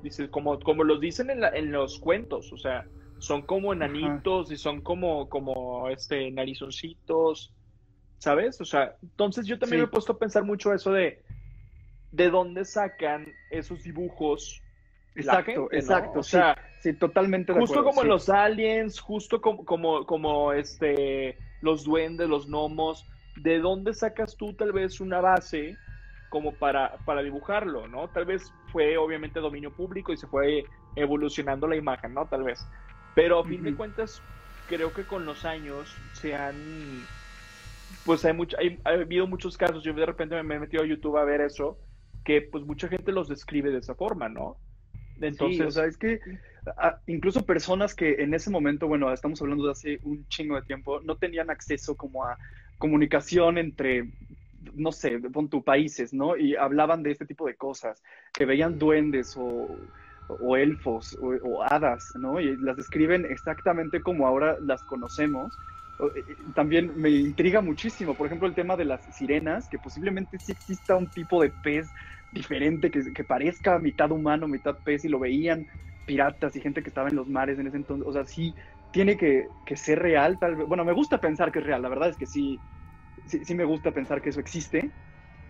[0.00, 2.86] Dice, como, como los dicen en, en los cuentos, o sea,
[3.18, 7.52] son como enanitos y son como, como este, narizoncitos,
[8.18, 8.60] ¿sabes?
[8.60, 11.22] O sea, entonces yo también me he puesto a pensar mucho eso de
[12.12, 14.62] de dónde sacan esos dibujos.
[15.14, 20.52] Exacto, exacto, o sea, sí, totalmente de Justo como los aliens, justo como, como, como
[20.52, 23.04] este los duendes, los gnomos,
[23.36, 25.76] ¿de dónde sacas tú tal vez una base
[26.28, 28.08] como para, para dibujarlo, ¿no?
[28.08, 32.26] Tal vez fue obviamente dominio público y se fue evolucionando la imagen, ¿no?
[32.26, 32.64] Tal vez.
[33.14, 34.22] Pero a fin de cuentas,
[34.68, 37.04] creo que con los años se han,
[38.04, 40.86] pues hay, mucho, hay, ha habido muchos casos, yo de repente me he metido a
[40.86, 41.78] YouTube a ver eso,
[42.28, 44.58] que pues mucha gente los describe de esa forma, ¿no?
[45.18, 46.20] Entonces, o sea, es que
[47.06, 51.00] incluso personas que en ese momento, bueno, estamos hablando de hace un chingo de tiempo,
[51.00, 52.36] no tenían acceso como a
[52.76, 54.12] comunicación entre,
[54.74, 56.36] no sé, con tus países, ¿no?
[56.36, 58.02] Y hablaban de este tipo de cosas,
[58.34, 59.66] que veían duendes o,
[60.28, 62.42] o elfos o, hadas, ¿no?
[62.42, 65.56] Y las describen exactamente como ahora las conocemos.
[65.98, 70.52] Eh, también me intriga muchísimo, por ejemplo, el tema de las sirenas, que posiblemente sí
[70.52, 71.92] exista un tipo de pez
[72.30, 75.66] diferente que, que parezca mitad humano, mitad pez, y lo veían
[76.04, 78.06] piratas y gente que estaba en los mares en ese entonces.
[78.06, 78.54] O sea, sí
[78.90, 80.66] tiene que, ser real, tal vez.
[80.66, 82.60] Bueno, me gusta pensar que es real, la verdad es que sí,
[83.26, 84.90] sí, me gusta pensar que eso existe.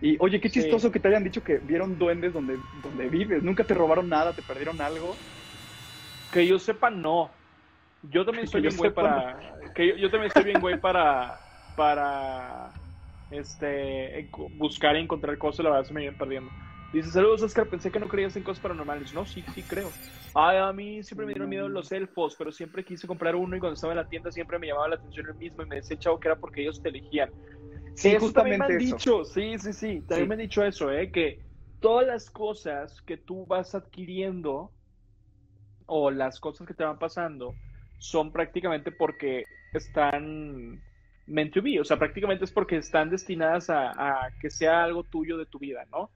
[0.01, 3.43] Y oye, qué chistoso que te hayan dicho que vieron duendes donde, donde vives.
[3.43, 5.15] Nunca te robaron nada, te perdieron algo.
[6.31, 7.38] Que yo sepa, no.
[8.03, 9.37] Yo también estoy bien güey para.
[9.75, 11.39] Que yo, también estoy bien güey para.
[11.75, 12.71] Para.
[13.31, 14.29] Este.
[14.57, 16.51] Buscar y encontrar cosas, la verdad se me vienen perdiendo.
[16.91, 19.13] Dice, saludos Oscar, pensé que no creías en cosas paranormales.
[19.13, 19.91] No, sí, sí creo.
[20.33, 23.59] Ay, a mí siempre me dieron miedo los elfos, pero siempre quise comprar uno y
[23.59, 25.97] cuando estaba en la tienda siempre me llamaba la atención el mismo y me decía,
[25.97, 27.29] chavo, que era porque ellos te elegían.
[27.93, 31.11] Sí, justamente me han dicho, sí, sí, sí, también me han dicho eso, ¿eh?
[31.11, 31.39] Que
[31.79, 34.71] todas las cosas que tú vas adquiriendo
[35.85, 37.55] o las cosas que te van pasando
[37.99, 40.81] son prácticamente porque están
[41.27, 45.03] meant to be, o sea, prácticamente es porque están destinadas a, a que sea algo
[45.03, 46.09] tuyo de tu vida, ¿no?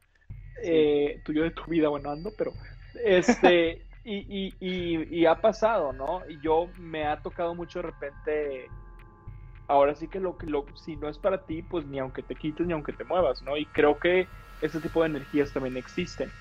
[0.62, 2.54] Eh, tuyo de tu vida, bueno, ando, pero
[3.04, 6.24] este, y, y, y, ha pasado, ¿no?
[6.28, 8.68] Y yo me ha tocado mucho de repente,
[9.68, 12.36] ahora sí que lo que lo, si no es para ti, pues ni aunque te
[12.36, 13.56] quites ni aunque te muevas, ¿no?
[13.58, 14.28] Y creo que
[14.62, 16.32] ese tipo de energías también existen.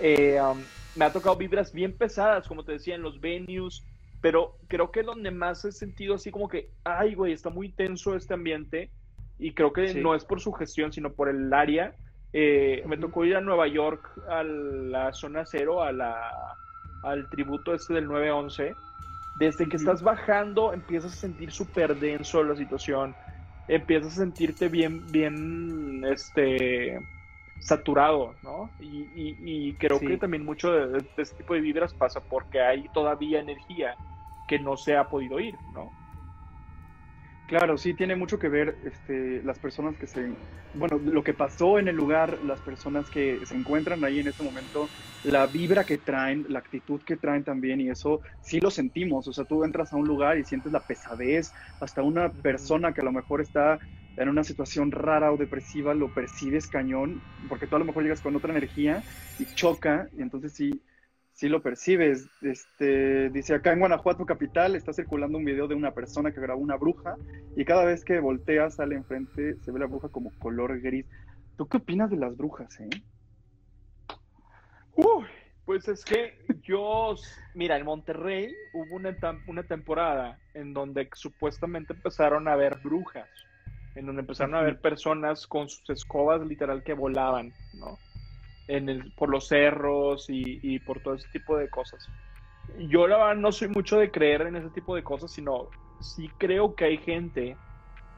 [0.00, 0.62] Eh, um,
[0.94, 3.82] me ha tocado vibras bien pesadas, como te decía, en los venues,
[4.22, 8.16] pero creo que donde más he sentido así como que, ay, güey, está muy tenso
[8.16, 8.90] este ambiente,
[9.38, 11.94] y creo que no es por su gestión, sino por el área,
[12.32, 16.30] eh, me tocó ir a Nueva York, a la zona cero, a la,
[17.02, 18.74] al tributo este del 911.
[19.38, 23.16] Desde que estás bajando, empiezas a sentir súper denso la situación.
[23.66, 27.00] Empiezas a sentirte bien, bien, este,
[27.58, 28.70] saturado, ¿no?
[28.80, 33.40] Y, creo que también mucho de, de, este tipo de vibras pasa porque hay todavía
[33.40, 33.96] energía
[34.52, 35.94] que no se ha podido ir, ¿no?
[37.46, 40.36] Claro, sí, tiene mucho que ver este, las personas que se,
[40.74, 44.42] bueno, lo que pasó en el lugar, las personas que se encuentran ahí en ese
[44.42, 44.90] momento,
[45.22, 49.26] la vibra que traen, la actitud que traen también, y eso sí lo sentimos.
[49.26, 53.00] O sea, tú entras a un lugar y sientes la pesadez, hasta una persona que
[53.00, 53.78] a lo mejor está
[54.16, 58.20] en una situación rara o depresiva, lo percibes cañón, porque tú a lo mejor llegas
[58.20, 59.02] con otra energía
[59.38, 60.82] y choca, y entonces sí,
[61.32, 62.28] sí lo percibes.
[62.42, 66.60] Este, dice, acá en Guanajuato capital está circulando un video de una persona que grabó
[66.60, 67.16] una bruja
[67.56, 71.06] y cada vez que voltea sale enfrente, se ve la bruja como color gris.
[71.56, 72.88] ¿Tú qué opinas de las brujas, eh?
[74.94, 75.24] Uy,
[75.64, 77.14] pues es que yo,
[77.54, 79.16] mira, en Monterrey hubo una,
[79.46, 83.28] una temporada en donde supuestamente empezaron a ver brujas.
[83.94, 87.98] en donde empezaron a ver personas con sus escobas literal que volaban, ¿no?
[88.68, 92.10] En por los cerros y, por todo ese tipo de cosas.
[92.78, 95.68] Yo la verdad no soy mucho de creer en ese tipo de cosas, sino
[96.00, 97.58] sí creo que hay gente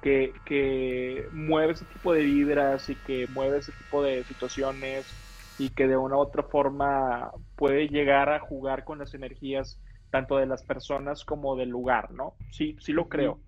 [0.02, 5.16] que, que mueve ese tipo de vibras y que mueve ese tipo de situaciones
[5.58, 9.80] y que de una u otra forma puede llegar a jugar con las energías
[10.10, 12.34] tanto de las personas como del lugar, ¿no?
[12.50, 13.40] Sí, sí lo creo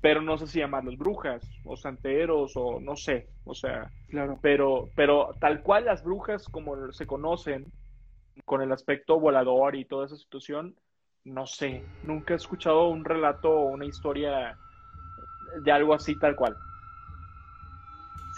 [0.00, 4.38] pero no sé si llamarlos brujas o santeros o no sé, o sea, claro.
[4.42, 7.70] pero, pero tal cual las brujas como se conocen,
[8.44, 10.74] con el aspecto volador y toda esa situación,
[11.24, 14.58] no sé, nunca he escuchado un relato o una historia
[15.56, 16.56] de algo así tal cual.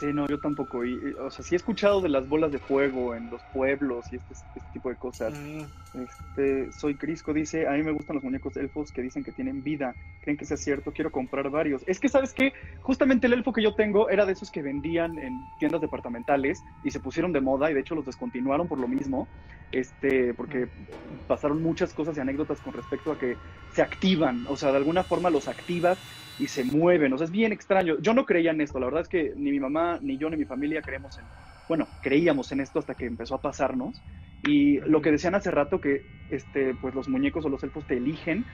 [0.03, 0.85] Sí, no, yo tampoco.
[0.85, 4.17] Y, o sea, sí he escuchado de las bolas de fuego en los pueblos y
[4.17, 5.33] este, este tipo de cosas.
[5.33, 5.61] Mm.
[6.03, 9.63] Este, soy Crisco, dice, a mí me gustan los muñecos elfos que dicen que tienen
[9.63, 9.95] vida.
[10.23, 10.91] ¿Creen que sea cierto?
[10.91, 11.85] Quiero comprar varios.
[11.87, 12.53] Es que, ¿sabes qué?
[12.81, 16.91] Justamente el elfo que yo tengo era de esos que vendían en tiendas departamentales y
[16.91, 19.29] se pusieron de moda y de hecho los descontinuaron por lo mismo.
[19.71, 21.29] Este, porque mm.
[21.29, 23.37] pasaron muchas cosas y anécdotas con respecto a que
[23.73, 24.47] se activan.
[24.49, 25.97] O sea, de alguna forma los activas
[26.39, 27.13] y se mueven.
[27.13, 27.99] O sea, es bien extraño.
[28.01, 28.79] Yo no creía en esto.
[28.79, 31.25] La verdad es que ni mi mamá, ni yo, ni mi familia creemos en.
[31.69, 34.03] Bueno, creíamos en esto hasta que empezó a pasarnos.
[34.47, 37.97] Y lo que decían hace rato, que este, pues los muñecos o los elfos te
[37.97, 38.45] eligen.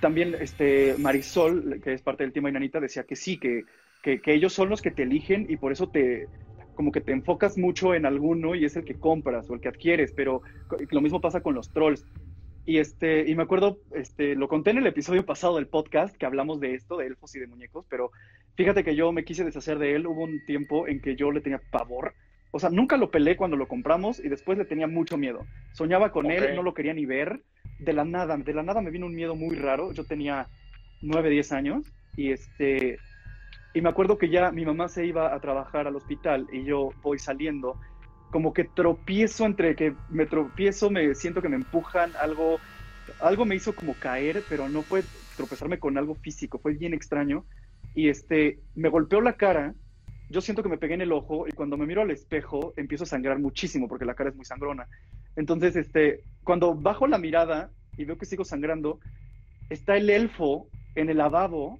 [0.00, 3.64] También este, Marisol, que es parte del tema Inanita, decía que sí, que,
[4.02, 6.28] que, que ellos son los que te eligen y por eso te,
[6.78, 9.66] como que te enfocas mucho en alguno y es el que compras o el que
[9.66, 10.42] adquieres, pero
[10.90, 12.06] lo mismo pasa con los trolls.
[12.68, 16.26] Y, este, y me acuerdo, este, lo conté en el episodio pasado del podcast que
[16.26, 18.10] hablamos de esto, de elfos y de muñecos, pero
[18.56, 20.06] fíjate que yo me quise deshacer de él.
[20.06, 22.12] Hubo un tiempo en que yo le tenía pavor.
[22.50, 25.46] O sea, nunca lo pelé cuando lo compramos y después le tenía mucho miedo.
[25.72, 27.40] Soñaba con él, no lo quería ni ver.
[27.78, 29.94] De la nada, de la nada me vino un miedo muy raro.
[29.94, 30.48] Yo tenía
[31.00, 32.98] 9, 10 años y este
[33.72, 36.90] y me acuerdo que ya mi mamá se iba a trabajar al hospital y yo
[37.00, 37.80] voy saliendo
[38.30, 42.58] como que tropiezo entre que me tropiezo, me siento que me empujan, algo,
[43.20, 45.02] algo me hizo como caer, pero no fue
[45.36, 47.46] tropezarme con algo físico, fue bien extraño.
[47.94, 49.74] Y este, me golpeó la cara,
[50.28, 53.04] yo siento que me pegué en el ojo y cuando me miro al espejo empiezo
[53.04, 54.86] a sangrar muchísimo porque la cara es muy sangrona.
[55.36, 59.00] Entonces, este, cuando bajo la mirada y veo que sigo sangrando,
[59.70, 61.78] está el elfo en el lavabo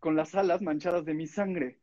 [0.00, 1.78] con las alas manchadas de mi sangre.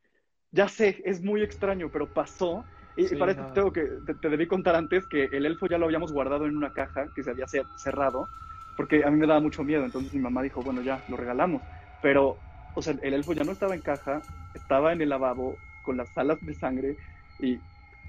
[0.52, 2.64] Ya sé, es muy extraño, pero pasó
[2.96, 3.82] y, para esto tengo que,
[4.22, 7.24] te, debí contar antes que el elfo ya lo habíamos guardado en una caja que
[7.24, 8.30] se había cerrado,
[8.78, 11.64] porque a mí me daba mucho miedo, entonces mi mamá dijo, bueno, ya, lo regalamos.
[12.02, 12.40] Pero,
[12.74, 14.22] o sea, el elfo ya no estaba en caja,
[14.54, 16.98] estaba en el lavabo con las alas de sangre
[17.40, 17.60] y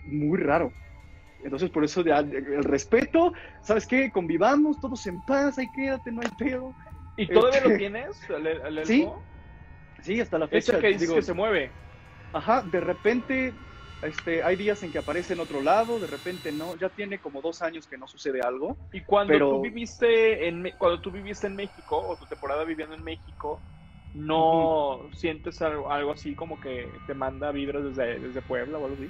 [0.04, 0.72] muy raro.
[1.42, 3.32] Entonces, por eso ya, el respeto,
[3.62, 4.10] ¿sabes qué?
[4.10, 6.74] Convivamos, todos en paz, ahí quédate, no hay pedo.
[7.16, 8.46] ¿Y todavía lo este, tienes, el,
[8.78, 8.84] elfo?
[8.84, 9.06] Sí,
[10.02, 10.78] sí, hasta la fecha.
[10.80, 11.70] que digo, que se mueve.
[12.32, 13.52] Ajá, de repente
[14.04, 17.40] este, hay días en que aparece en otro lado, de repente no, ya tiene como
[17.40, 18.76] dos años que no sucede algo.
[18.92, 23.02] Y cuando tú viviste en cuando tú viviste en México o tu temporada viviendo en
[23.02, 23.60] México,
[24.14, 29.08] no sientes algo, así como que te manda vibras desde, desde Puebla o algo así.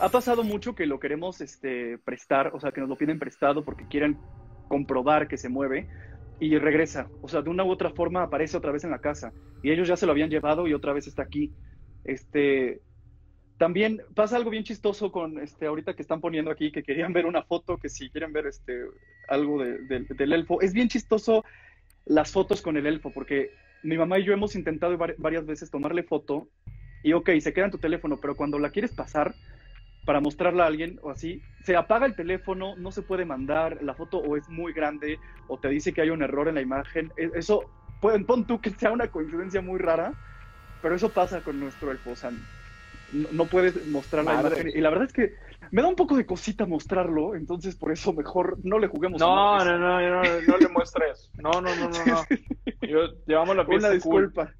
[0.00, 3.64] Ha pasado mucho que lo queremos este, prestar, o sea, que nos lo piden prestado
[3.64, 4.18] porque quieren
[4.68, 5.88] comprobar que se mueve
[6.40, 7.08] y regresa.
[7.20, 9.32] O sea, de una u otra forma aparece otra vez en la casa
[9.62, 11.52] y ellos ya se lo habían llevado y otra vez está aquí.
[12.04, 12.80] Este,
[13.62, 17.26] también pasa algo bien chistoso con este ahorita que están poniendo aquí que querían ver
[17.26, 18.86] una foto, que si quieren ver este
[19.28, 20.60] algo del elfo.
[20.60, 21.44] Es bien chistoso
[22.04, 23.52] las fotos con el elfo, porque
[23.84, 26.48] mi mamá y yo hemos intentado varias veces tomarle foto
[27.04, 29.32] y ok, se queda en tu teléfono, pero cuando la quieres pasar
[30.04, 33.94] para mostrarla a alguien o así, se apaga el teléfono, no se puede mandar, la
[33.94, 37.12] foto o es muy grande o te dice que hay un error en la imagen.
[37.16, 40.14] E, eso, pon tú que sea una coincidencia muy rara,
[40.82, 42.10] pero eso pasa con nuestro elfo.
[42.10, 42.16] O
[43.12, 44.68] no, puedes mostrar la imagen.
[44.74, 45.34] Y la verdad es que
[45.70, 49.20] me da un poco de cosita mostrarlo, entonces por eso mejor no le juguemos.
[49.20, 51.30] No, no, no, no, no, le muestres.
[51.34, 52.04] No, no, no, no.
[52.04, 52.22] no.
[52.82, 53.86] Yo, llevamos la pieza.
[53.86, 54.52] Una disculpa.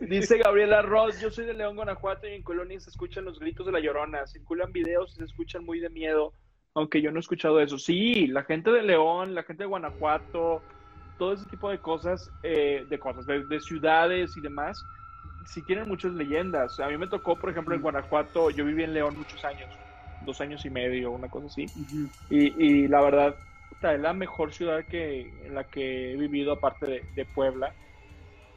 [0.00, 3.66] Dice Gabriela Ross, yo soy de León, Guanajuato y en Colonia se escuchan los gritos
[3.66, 4.26] de la llorona.
[4.26, 6.32] Circulan videos y se escuchan muy de miedo,
[6.74, 7.78] aunque yo no he escuchado eso.
[7.78, 10.62] Sí, la gente de León, la gente de Guanajuato,
[11.18, 14.82] todo ese tipo de cosas, eh, de cosas, de ciudades y demás
[15.44, 16.78] sí tienen muchas leyendas.
[16.80, 19.68] A mí me tocó, por ejemplo, en Guanajuato, yo viví en León muchos años,
[20.20, 21.70] dos años y medio, una cosa así.
[22.28, 23.36] y, y, la verdad,
[23.80, 27.72] es la mejor ciudad que, en la que he vivido, aparte de, Puebla.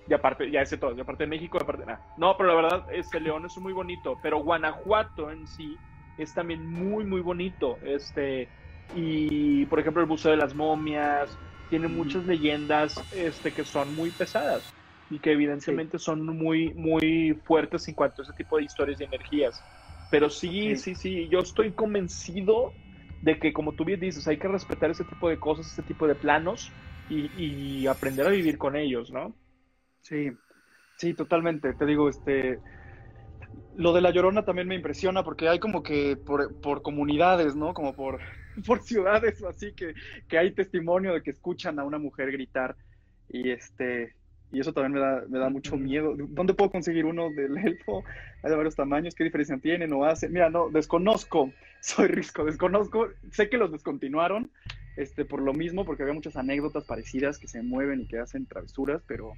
[0.08, 2.02] Y aparte, ya ese todo, y aparte de México, aparte nada.
[2.18, 5.78] No, pero la verdad, este León es muy bonito, pero Guanajuato en sí
[6.18, 7.78] es también muy, muy bonito.
[7.84, 8.50] Este,
[8.94, 11.38] y por ejemplo, el Museo de las Momias
[11.70, 14.74] tiene muchas leyendas este, que son muy pesadas
[15.10, 19.04] y que evidentemente son muy, muy fuertes en cuanto a ese tipo de historias y
[19.04, 19.64] energías.
[20.10, 22.74] Pero sí, sí, sí, yo estoy convencido
[23.22, 26.08] de que, como tú bien dices, hay que respetar ese tipo de cosas, ese tipo
[26.08, 26.76] de planos
[27.08, 29.36] y, y aprender a vivir con ellos, ¿no?
[30.02, 30.32] Sí,
[30.98, 31.74] sí, totalmente.
[31.74, 32.60] Te digo, este,
[33.76, 37.74] lo de la llorona también me impresiona porque hay como que por, por comunidades, ¿no?
[37.74, 38.20] Como por,
[38.68, 39.94] por ciudades o así que,
[40.28, 42.76] que, hay testimonio de que escuchan a una mujer gritar
[43.30, 44.16] y este
[44.54, 46.16] y eso también me da, me da mucho miedo.
[46.16, 48.04] ¿Dónde puedo conseguir uno del elfo?
[48.44, 50.32] Hay de varios tamaños, ¿qué diferencia tienen o hacen?
[50.32, 51.52] Mira, no, desconozco,
[51.82, 54.50] soy risco, desconozco, sé que los descontinuaron,
[54.96, 58.46] este, por lo mismo, porque había muchas anécdotas parecidas que se mueven y que hacen
[58.46, 59.34] travesuras, pero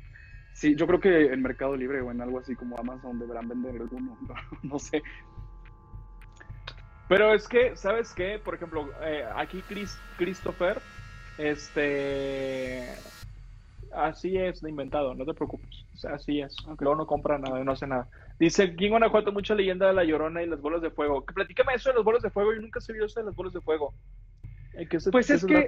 [0.56, 3.76] Sí, yo creo que en Mercado Libre o en algo así como Amazon deberán vender
[3.76, 4.18] alguno,
[4.64, 5.04] no, sé.
[7.10, 8.40] Pero es que, ¿sabes qué?
[8.42, 10.82] Por ejemplo, eh, aquí Chris, Christopher,
[11.38, 12.88] este...
[13.96, 15.86] Así es de inventado, no te preocupes.
[16.10, 16.56] así es.
[16.80, 18.08] Luego no compra nada, no hace nada.
[18.40, 21.24] Dice, aquí en Guanajuato mucha leyenda de la Llorona y las bolas de fuego.
[21.24, 22.54] Platícame eso de las bolas de fuego.
[22.54, 23.94] Yo nunca he sabido eso de las bolas de fuego.
[25.12, 25.68] pues es que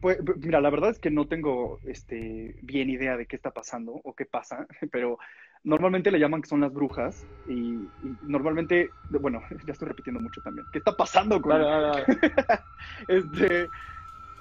[0.00, 4.00] pues, mira, la verdad es que no tengo este, bien idea de qué está pasando
[4.04, 5.18] o qué pasa, pero
[5.62, 7.88] normalmente le llaman que son las brujas y,
[8.22, 10.66] normalmente, bueno, ya estoy repitiendo mucho también.
[10.72, 11.52] ¿Qué está pasando con
[13.08, 13.70] este,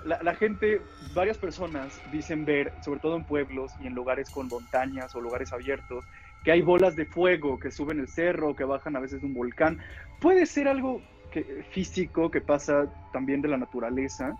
[0.05, 0.81] la, gente,
[1.13, 5.53] varias personas dicen ver, sobre todo en pueblos y en lugares con montañas o lugares
[5.53, 6.03] abiertos,
[6.43, 9.33] que hay bolas de fuego que suben el cerro, que bajan a veces de un
[9.33, 9.79] volcán.
[10.19, 11.01] Puede ser algo
[11.31, 14.35] que, físico que pasa también de la naturaleza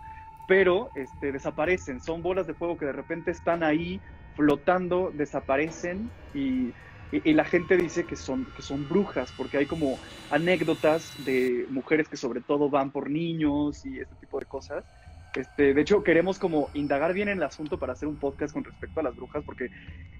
[0.48, 2.02] pero este, desaparecen.
[2.02, 4.00] Son bolas de fuego que de repente están ahí
[4.36, 6.72] flotando, desaparecen y,
[7.12, 10.00] la gente dice que son, que son brujas, porque hay como
[10.32, 14.84] anécdotas de mujeres que sobre todo van por niños y este tipo de cosas.
[15.36, 18.64] Este, de hecho, queremos como indagar bien en el asunto para hacer un podcast con
[18.64, 19.70] respecto a las brujas, porque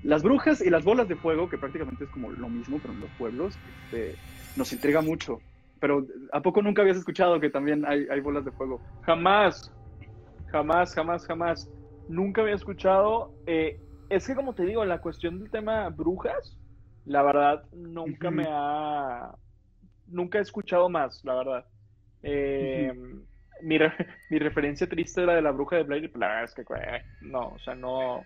[0.02, 3.00] las brujas y las bolas de fuego, que prácticamente es como lo mismo, pero en
[3.00, 4.16] los pueblos, este,
[4.56, 5.40] nos intriga mucho.
[5.80, 8.82] Pero ¿a poco nunca habías escuchado que también hay, hay bolas de fuego?
[9.02, 9.72] Jamás.
[10.48, 11.70] Jamás, jamás, jamás.
[12.08, 13.34] Nunca había escuchado.
[13.46, 16.58] Eh, es que como te digo, la cuestión del tema brujas,
[17.06, 19.36] la verdad, nunca me ha...
[20.08, 21.66] Nunca he escuchado más, la verdad.
[22.22, 22.94] Eh,
[23.64, 23.80] mi,
[24.30, 26.64] mi, referencia triste era de la bruja de Blade, la verdad es que
[27.22, 28.26] no, o sea, no.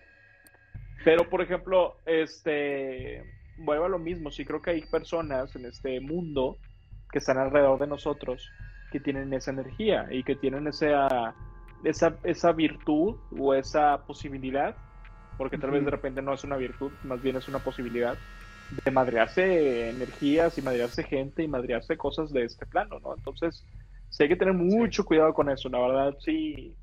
[1.04, 3.22] Pero, por ejemplo, este,
[3.56, 6.58] vuelvo a lo mismo, sí creo que hay personas en este mundo
[7.10, 8.50] que están alrededor de nosotros
[8.90, 11.34] que tienen esa energía y que tienen esa,
[11.84, 14.74] esa, esa virtud o esa posibilidad,
[15.36, 18.16] porque tal vez de repente no es una virtud, más bien es una posibilidad
[18.84, 23.14] de madrearse energías y madrearse gente y madrearse cosas de este plano, ¿no?
[23.14, 23.64] Entonces,
[24.08, 26.76] sí hay que tener mucho cuidado con eso, la verdad, sí,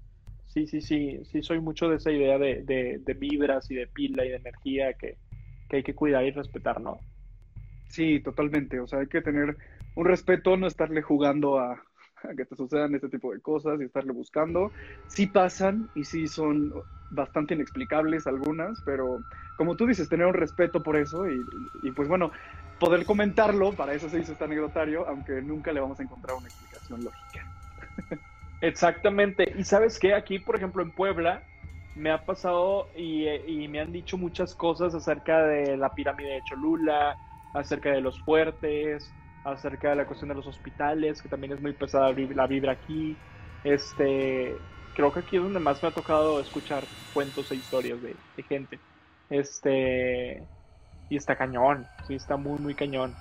[0.46, 4.26] sí, sí, sí, sí soy mucho de esa idea de, de, vibras y de pila
[4.26, 5.18] y de energía que,
[5.68, 7.04] que hay que cuidar y respetar, ¿no?
[7.88, 9.58] Sí, totalmente, o sea, hay que tener
[9.96, 11.84] un respeto, no estarle jugando a,
[12.38, 14.72] que te sucedan este tipo de cosas y estarle buscando.
[15.08, 16.74] Sí pasan y sí son
[17.10, 19.24] bastante inexplicables algunas, pero
[19.56, 22.32] como tú dices, tener un respeto por eso y, y pues bueno,
[22.80, 26.48] poder comentarlo, para eso se hizo este anecdotario, aunque nunca le vamos a encontrar una
[26.48, 27.52] explicación lógica.
[28.62, 29.54] Exactamente.
[29.58, 31.44] Y sabes qué, aquí, por ejemplo, en Puebla,
[31.96, 36.42] me ha pasado y, y, me han dicho muchas cosas acerca de la pirámide de
[36.44, 37.16] Cholula,
[37.54, 39.10] acerca de los fuertes,
[39.46, 43.16] acerca de la cuestión de los hospitales, que también es muy pesada la vibra aquí.
[43.64, 44.56] Este,
[44.96, 48.80] creo que aquí es donde más me ha tocado escuchar cuentos e historias de, gente.
[49.30, 50.44] Este,
[51.10, 53.14] y está cañón, sí, está muy, muy cañón.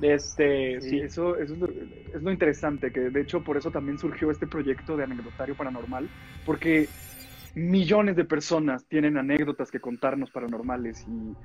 [0.00, 4.46] Este, sí, Eso, eso es, lo, interesante, que de hecho por eso también surgió este
[4.46, 6.08] proyecto de anecdotario paranormal,
[6.44, 6.88] porque
[7.54, 11.36] millones de personas tienen anécdotas que contarnos paranormales y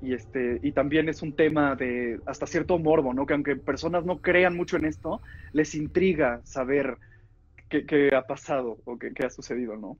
[0.00, 3.26] y este y también es un tema de hasta cierto morbo, ¿no?
[3.26, 5.20] Que aunque personas no crean mucho en esto,
[5.52, 6.98] les intriga saber
[7.68, 9.98] qué, ha pasado o qué, ha sucedido, ¿no?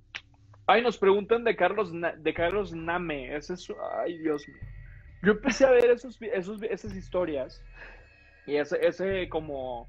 [0.67, 3.69] Ay, nos preguntan de Carlos de Carlos Name, ese es,
[4.05, 4.59] ay Dios mío.
[5.23, 7.63] Yo empecé a ver esos, esos, esas historias
[8.47, 9.89] y ese, ese como,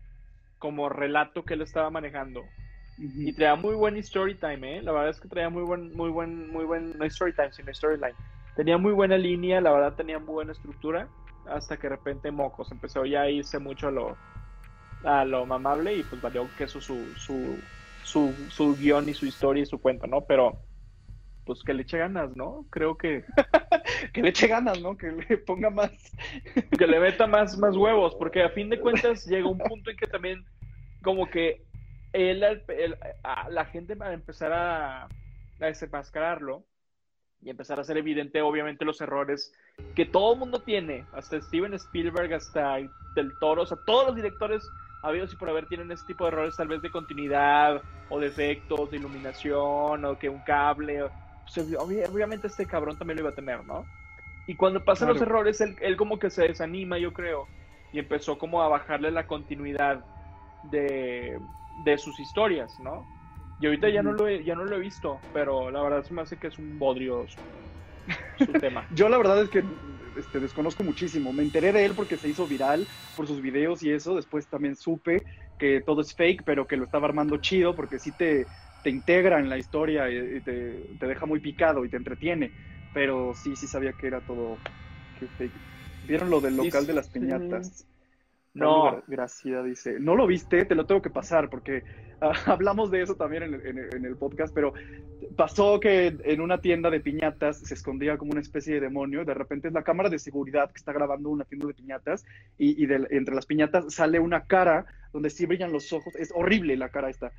[0.60, 2.44] como relato que él estaba manejando.
[2.98, 4.82] Y traía muy buen story time, ¿eh?
[4.82, 7.72] La verdad es que traía muy buen, muy buen, muy buen, no story time, sino
[7.74, 8.16] storyline
[8.58, 11.08] tenía muy buena línea, la verdad tenía muy buena estructura,
[11.46, 14.18] hasta que de repente Mocos empezó ya a irse mucho a lo,
[15.04, 17.56] a lo mamable y pues valió que eso su, su,
[18.04, 20.22] su, su guion y su historia y su cuento, ¿no?
[20.22, 20.58] Pero
[21.48, 22.68] pues que le eche ganas, ¿no?
[22.70, 23.24] Creo que...
[24.14, 24.96] que le eche ganas, ¿no?
[24.98, 25.92] Que le ponga más...
[26.78, 29.98] que le meta más, más huevos, porque a fin de cuentas llega un punto en
[29.98, 30.46] que también
[31.02, 31.64] como que
[32.14, 32.42] él,
[33.50, 35.10] la gente va a empezar a, a
[35.66, 36.64] desenmascararlo,
[37.42, 39.54] y empezar a hacer evidente, obviamente, los errores
[39.96, 42.78] que todo el mundo tiene, hasta Steven Spielberg, hasta
[43.16, 44.68] Del Toro, o sea, todos los directores
[45.04, 48.28] habidos y por haber tienen ese tipo de errores, tal vez de continuidad o de
[48.28, 51.04] efectos, de iluminación, o que un cable.
[51.54, 53.88] Pues, obviamente, este cabrón también lo iba a tener, ¿no?
[54.46, 57.50] Y cuando pasan los errores, él, él, como que se desanima, yo creo,
[57.92, 60.06] y empezó como a bajarle la continuidad
[60.62, 61.40] de,
[61.76, 63.08] de sus historias, ¿no?
[63.60, 66.14] Y ahorita ya no lo he, ya no lo he visto, pero la verdad se
[66.14, 67.42] me hace que es un bodrio su,
[68.62, 68.88] tema.
[68.92, 69.64] Yo la verdad es que
[70.16, 71.34] este, desconozco muchísimo.
[71.34, 74.16] Me enteré de él porque se hizo viral por sus videos y eso.
[74.16, 75.24] Después también supe
[75.58, 78.48] que todo es fake, pero que lo estaba armando chido porque sí te,
[78.88, 82.52] te integra en la historia y, te, te, deja muy picado y te entretiene.
[82.94, 84.58] Pero sí, sí sabía que era todo
[85.38, 85.52] fake.
[86.08, 87.86] ¿Vieron lo del local de las piñatas?
[88.54, 89.04] No.
[89.06, 91.84] Gracia dice, no lo viste, te lo tengo que pasar porque
[92.22, 94.74] ah, hablamos de eso también en, el podcast, pero
[95.36, 99.34] pasó que en una tienda de piñatas se escondía como una especie de demonio, de
[99.34, 102.26] repente es la cámara de seguridad que está grabando una tienda de piñatas
[102.58, 106.88] y, entre las piñatas sale una cara donde sí brillan los ojos, es horrible la
[106.88, 107.34] cara esta.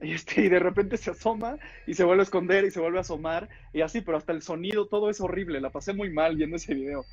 [0.00, 2.98] Y, este, y de repente se asoma y se vuelve a esconder y se vuelve
[2.98, 6.36] a asomar y así, pero hasta el sonido, todo es horrible, la pasé muy mal
[6.36, 7.06] viendo ese video.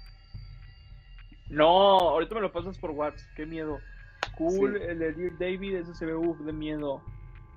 [1.50, 3.80] No, ahorita me lo pasas por WhatsApp, qué miedo.
[4.38, 7.02] Cool, el de Dear David, ese se ve uff de miedo.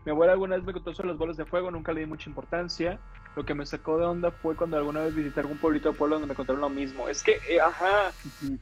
[0.05, 2.29] Mi abuela alguna vez me contó sobre las bolas de fuego, nunca le di mucha
[2.29, 3.01] importancia.
[3.37, 6.16] Lo que me sacó de onda fue cuando alguna vez visité algún pueblito de pueblo
[6.16, 7.07] donde me contaron lo mismo.
[7.07, 8.11] Es que, eh, ajá,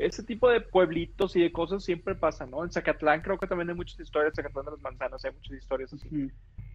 [0.00, 2.64] ese tipo de pueblitos y de cosas siempre pasan, ¿no?
[2.64, 5.92] En Zacatlán creo que también hay muchas historias, Zacatlán de las manzanas, hay muchas historias
[5.92, 6.28] así.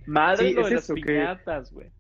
[0.06, 1.92] Madre de las piñatas, güey.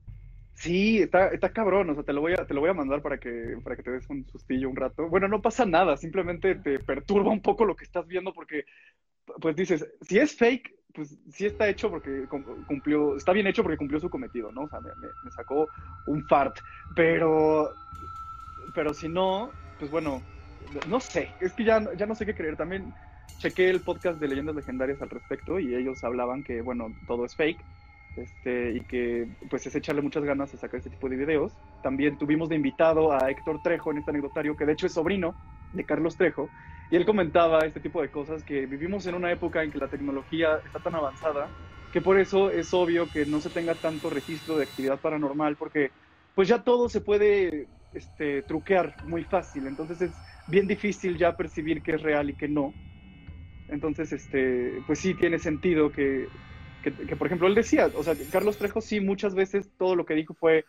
[0.53, 3.01] Sí, está, está cabrón, o sea, te lo voy a, te lo voy a mandar
[3.01, 5.09] para que, para que te des un sustillo un rato.
[5.09, 8.63] Bueno, no pasa nada, simplemente te perturba un poco lo que estás viendo porque,
[9.41, 12.25] pues dices, si es fake, pues sí está hecho porque
[12.67, 14.63] cumplió, está bien hecho porque cumplió su cometido, ¿no?
[14.63, 15.69] O sea, me, sacó
[16.07, 16.57] un fart,
[16.93, 17.73] pero,
[18.75, 20.21] pero si no, pues bueno,
[20.89, 22.57] no sé, es que ya, ya no sé qué creer.
[22.57, 22.93] También
[23.37, 27.33] chequé el podcast de Leyendas Legendarias al respecto y ellos hablaban que, bueno, todo es
[27.33, 27.63] fake
[28.17, 31.53] este, y que pues es echarle muchas ganas a sacar este tipo de videos.
[31.81, 35.33] También tuvimos de invitado a Héctor Trejo en este anecdotario, que de hecho es sobrino
[35.71, 36.49] de Carlos Trejo,
[36.89, 39.89] y él comentaba este tipo de cosas, que vivimos en una época en que la
[39.89, 41.53] tecnología está tan avanzada,
[41.91, 45.93] que por eso es obvio que no se tenga tanto registro de actividad paranormal, porque
[46.33, 51.81] pues ya todo se puede este, truquear muy fácil, entonces es bien difícil ya percibir
[51.83, 52.77] que es real y que no.
[53.67, 56.31] Entonces, este, pues sí tiene sentido que
[56.81, 60.13] que, por ejemplo él decía, o sea, Carlos Trejo sí muchas veces todo lo que
[60.15, 60.65] dijo fue,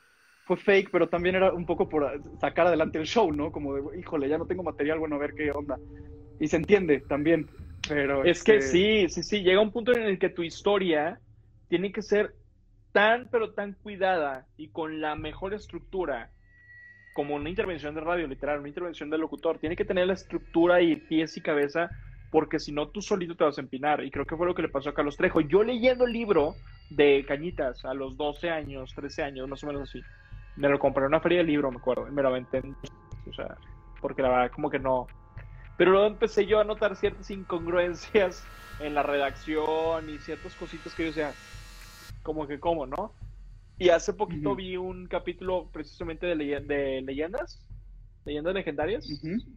[0.51, 3.53] fue fake, pero también era un poco por sacar adelante el show, ¿no?
[3.53, 5.78] Como de, híjole, ya no tengo material, bueno, a ver qué onda.
[6.40, 7.48] Y se entiende también,
[7.88, 8.24] pero...
[8.24, 11.20] Es que este sí, sí, sí, llega un punto en el que tu historia
[11.68, 12.34] tiene que ser
[12.90, 16.32] tan, pero tan cuidada y con la mejor estructura,
[17.14, 20.82] como una intervención de radio, literal, una intervención de locutor, tiene que tener la estructura
[20.82, 21.90] y pies y cabeza
[22.32, 24.03] porque si no tú solito te vas a empinar.
[24.05, 25.40] Y creo que fue lo que le pasó a Carlos Trejo.
[25.42, 26.57] Yo leyendo el libro
[26.90, 30.01] de Cañitas a los 12 años, 13 años, más o menos así,
[30.57, 32.62] me lo compré en una feria de libro, me acuerdo, y me lo aventé.
[33.28, 33.57] O sea,
[34.01, 35.07] porque la verdad, como que no.
[35.76, 38.46] Pero luego empecé yo a notar ciertas incongruencias
[38.78, 41.34] en la redacción y ciertas cositas que yo decía,
[42.22, 43.14] como que, ¿cómo, no?
[43.78, 47.66] Y hace poquito vi un capítulo precisamente de, de leyendas,
[48.26, 49.07] leyendas legendarias,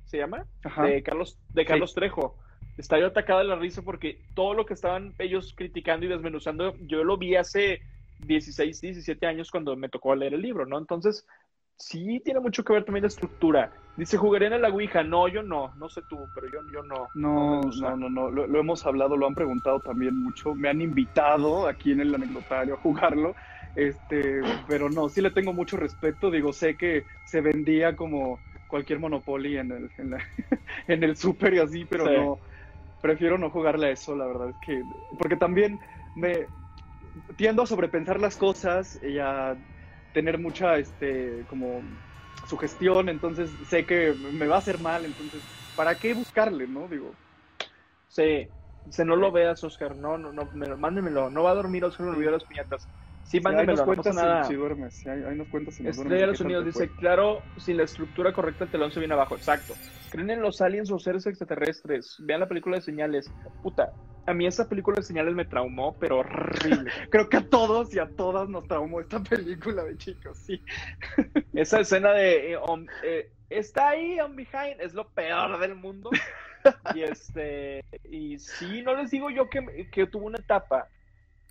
[0.06, 0.46] se llama,
[0.82, 2.38] de Carlos, de Carlos Trejo
[2.78, 6.76] estaba yo atacado de la risa porque todo lo que estaban ellos criticando y desmenuzando,
[6.80, 7.82] yo lo vi hace
[8.26, 10.78] 16, 17 años cuando me tocó leer el libro, ¿no?
[10.78, 11.26] Entonces,
[11.78, 13.72] sí tiene mucho que ver también la estructura.
[13.96, 15.04] Dice, jugaré en la Ouija.
[15.04, 17.12] No, yo no, no sé tú, pero yo, yo no.
[17.14, 20.56] No, no, no, no, Lo, hemos hablado, lo han preguntado también mucho.
[20.56, 23.36] Me han invitado aquí en el anecdotario a jugarlo.
[23.76, 26.32] Este, pero no, sí le tengo mucho respeto.
[26.32, 30.16] Digo, sé que se vendía como cualquier Monopoly en el, en,
[30.88, 32.40] en el súper y así, pero no
[33.04, 34.86] prefiero no jugarle a eso, la verdad es que,
[35.20, 35.78] porque también
[36.16, 36.48] me
[37.36, 39.58] tiendo a sobrepensar las cosas y a
[40.14, 41.84] tener mucha, este, como
[42.48, 45.44] sugestión, entonces sé que me va a hacer mal, entonces,
[45.76, 46.88] ¿para qué buscarle, no?
[46.88, 47.16] Digo.
[48.08, 48.48] Sí,
[48.90, 52.12] se no lo veas, Oscar, no, no, no, mándemelo, no va a dormir Oscar, me
[52.14, 52.88] olvidó las piñatas.
[53.24, 54.44] Sí, mándemelo, no pasa nada.
[54.44, 58.66] Si, duermes, nos cuentas si Estrella de los Unidos dice, claro, sin la estructura correcta
[58.66, 59.74] el telón se viene abajo, exacto.
[60.12, 62.18] ¿Creen en los aliens o seres extraterrestres?
[62.20, 63.32] Vean la película de señales.
[63.64, 63.94] Puta,
[64.26, 66.92] a mí esa película de señales me traumó, pero horrible.
[67.10, 70.64] Creo que a todos y a todas nos traumó esta película de chicos, sí.
[71.54, 72.60] Esa escena de eh,
[73.04, 76.12] eh, está ahí on behind es lo peor del mundo.
[76.96, 80.88] y este, y sí, no les digo yo que, que tuvo una etapa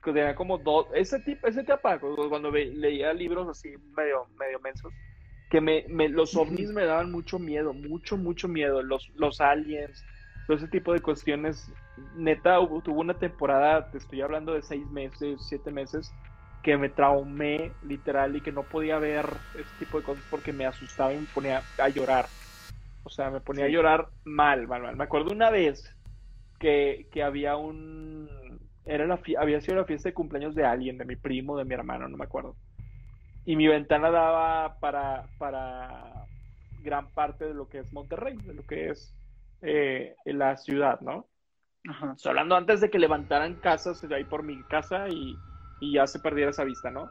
[0.02, 4.92] que tenía como dos, ese tipo, ese etapa, cuando leía libros así medio, medio mensos,
[5.50, 10.04] que me, me los ovnis me daban mucho miedo, mucho, mucho miedo, los, los aliens,
[10.46, 11.70] todo ese tipo de cuestiones.
[12.16, 16.12] Neta, hubo, tuvo una temporada, te estoy hablando de seis meses, siete meses,
[16.62, 20.64] que me traumé literal y que no podía ver ese tipo de cosas porque me
[20.64, 22.26] asustaba y me ponía a llorar.
[23.04, 24.96] O sea, me ponía a llorar mal, mal, mal.
[24.96, 25.94] Me acuerdo una vez
[26.58, 28.28] que, que había un...
[28.84, 31.74] Era la había sido la fiesta de cumpleaños de alguien, de mi primo, de mi
[31.74, 32.56] hermano, no me acuerdo.
[33.44, 36.26] Y mi ventana daba para, para
[36.82, 39.14] gran parte de lo que es Monterrey, de lo que es
[39.62, 41.26] eh, la ciudad, ¿no?
[41.88, 42.14] Ajá.
[42.26, 45.36] hablando antes de que levantaran casas de ahí por mi casa y,
[45.80, 47.10] y ya se perdiera esa vista, ¿no?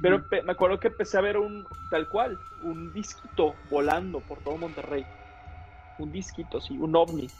[0.00, 4.56] Pero me acuerdo que empecé a ver un, tal cual, un disquito volando por todo
[4.56, 5.04] Monterrey.
[5.98, 7.30] Un disquito, sí, un ovni.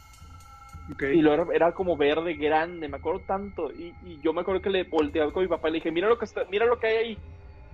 [0.88, 3.70] Y lo era, como verde, grande, me acuerdo tanto.
[3.72, 6.18] Y, yo me acuerdo que le volteaba con mi papá y le dije, mira lo
[6.18, 7.18] que, está, mira lo que hay ahí.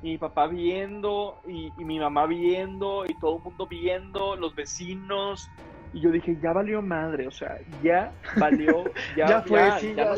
[0.02, 5.48] Y mi papá viendo, y, mi mamá viendo, y todo el mundo viendo, los vecinos.
[5.92, 8.84] Y yo dije, ya valió madre, o sea, ya valió,
[9.16, 10.14] ya, ya fue, ya,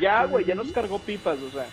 [0.00, 1.66] ya, güey, ya nos cargó pipas, o sea.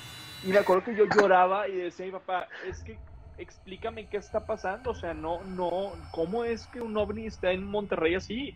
[0.44, 2.98] Y me acuerdo que yo lloraba y decía, mi papá, es que
[3.38, 7.64] explícame qué está pasando, o sea, no, no, ¿cómo es que un ovni está en
[7.64, 8.54] Monterrey así?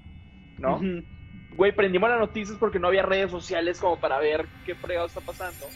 [0.60, 0.80] ¿No?
[1.56, 5.22] Güey, prendimos las noticias porque no había redes sociales como para ver qué fregado está
[5.22, 5.68] pasando.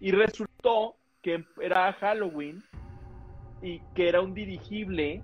[0.00, 2.62] Y resultó que era Halloween
[3.60, 5.22] y que era un dirigible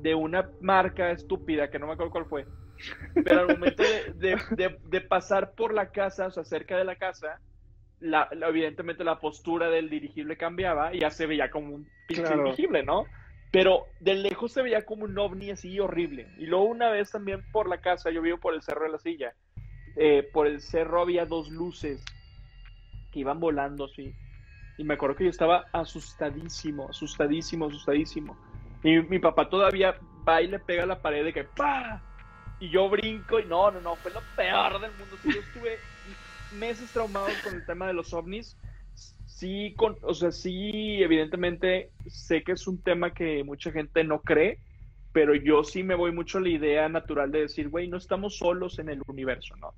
[0.00, 2.46] de una marca estúpida, que no me acuerdo cuál fue.
[3.24, 3.82] Pero al momento
[4.14, 7.40] de pasar por la casa, o sea, cerca de la casa,
[8.00, 12.82] la, evidentemente la postura del dirigible cambiaba y ya se veía como un pinche dirigible,
[12.82, 13.06] ¿no?
[13.56, 16.28] Pero de lejos se veía como un ovni así horrible.
[16.36, 18.98] Y luego una vez también por la casa, yo vivo por el cerro de la
[18.98, 19.34] silla,
[19.96, 22.04] eh, por el cerro había dos luces
[23.10, 24.12] que iban volando así.
[24.76, 28.36] Y me acuerdo que yo estaba asustadísimo, asustadísimo, asustadísimo.
[28.84, 29.96] Y mi papá todavía
[30.28, 32.02] va y le pega a la pared de que ¡pa!
[32.60, 35.16] Y yo brinco y no, no, no, fue lo peor del mundo.
[35.24, 35.78] yo estuve
[36.52, 38.54] meses traumados con el tema de los ovnis.
[39.36, 44.22] Sí, con, o sea, sí, evidentemente sé que es un tema que mucha gente no
[44.22, 44.58] cree,
[45.12, 48.38] pero yo sí me voy mucho a la idea natural de decir, güey, no estamos
[48.38, 49.74] solos en el universo, ¿no?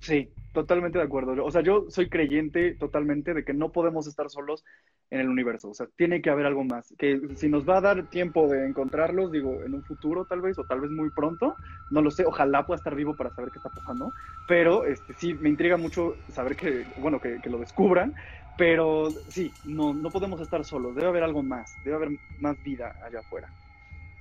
[0.00, 1.42] Sí, totalmente de acuerdo.
[1.42, 4.62] O sea, yo soy creyente totalmente de que no podemos estar solos
[5.10, 5.70] en el universo.
[5.70, 6.94] O sea, tiene que haber algo más.
[6.98, 10.58] Que si nos va a dar tiempo de encontrarlos, digo, en un futuro tal vez,
[10.58, 11.56] o tal vez muy pronto,
[11.90, 12.24] no lo sé.
[12.26, 14.12] Ojalá pueda estar vivo para saber qué está pasando.
[14.48, 18.14] Pero este, sí, me intriga mucho saber que, bueno, que, lo descubran.
[18.56, 20.94] Pero sí, no, no podemos estar solos.
[20.94, 21.78] Debe haber algo más.
[21.82, 23.52] Debe haber más vida allá afuera.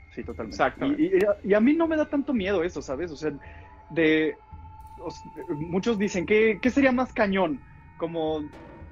[0.09, 0.55] Sí, totalmente.
[0.55, 0.86] Exacto.
[0.97, 1.11] Y,
[1.43, 3.11] y, a mí no me da tanto miedo eso, ¿sabes?
[3.11, 3.31] O sea,
[3.89, 4.39] de.
[5.57, 7.61] muchos dicen, ¿qué, ¿qué sería más cañón?
[7.97, 8.43] Como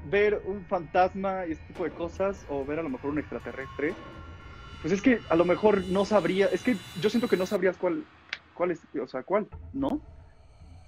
[0.04, 3.96] ver un fantasma y este tipo de cosas, o ver a lo mejor un extraterrestre,
[4.82, 7.78] pues es que a lo mejor no sabría, es que yo siento que no sabrías
[7.78, 8.06] cuál,
[8.54, 10.02] cuál es, o sea, cuál, ¿no?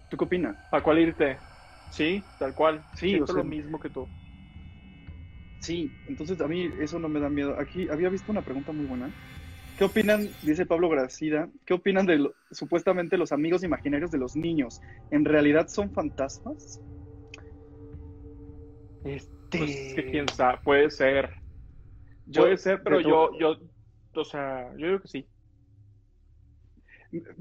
[0.10, 0.58] ¿Tú qué opinas?
[0.72, 1.40] ¿A cuál irte?
[1.90, 2.84] Sí, tal cual.
[2.94, 4.10] Sí, o sea, lo mismo que tú.
[5.66, 7.60] Sí, entonces a mí eso no me da miedo.
[7.60, 9.10] Aquí había visto una pregunta muy buena.
[9.80, 14.80] ¿Qué opinan, dice Pablo Gracida, qué opinan de supuestamente los amigos imaginarios de los niños?
[15.10, 16.80] ¿En realidad son fantasmas?
[19.04, 19.58] Este...
[19.58, 21.32] Pues quién sabe, puede ser.
[22.32, 23.58] puede ser, pero yo, yo,
[24.14, 25.28] o sea, yo creo que sí.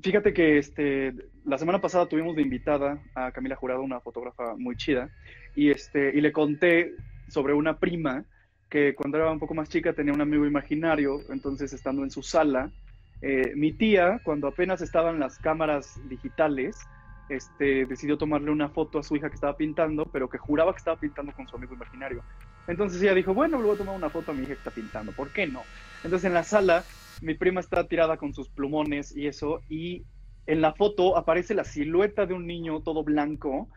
[0.02, 1.12] Fíjate que este,
[1.44, 5.10] la semana pasada tuvimos de invitada a Camila Jurado, una fotógrafa muy chida,
[5.54, 6.94] y, este, y le conté
[7.28, 8.24] sobre una prima
[8.68, 12.22] que cuando era un poco más chica tenía un amigo imaginario, entonces estando en su
[12.22, 12.72] sala,
[13.20, 16.76] eh, mi tía, cuando apenas estaban las cámaras digitales,
[17.28, 20.78] este, decidió tomarle una foto a su hija que estaba pintando, pero que juraba que
[20.78, 22.22] estaba pintando con su amigo imaginario.
[22.66, 24.70] Entonces ella dijo, bueno, le voy a tomar una foto a mi hija que está
[24.70, 25.62] pintando, ¿por qué no?
[26.02, 26.84] Entonces en la sala,
[27.20, 30.04] mi prima está tirada con sus plumones y eso, y
[30.46, 33.68] en la foto aparece la silueta de un niño todo blanco,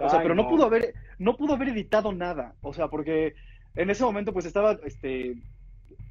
[0.00, 0.48] o sea, pero no.
[0.48, 3.34] pudo haber, no pudo haber editado nada, o sea, porque
[3.74, 5.36] en ese momento pues estaba, este,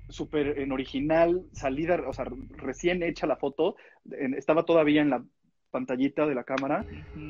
[0.09, 2.25] súper en original, salida, o sea,
[2.57, 3.75] recién hecha la foto,
[4.09, 5.23] estaba todavía en la
[5.71, 6.85] pantallita de la cámara.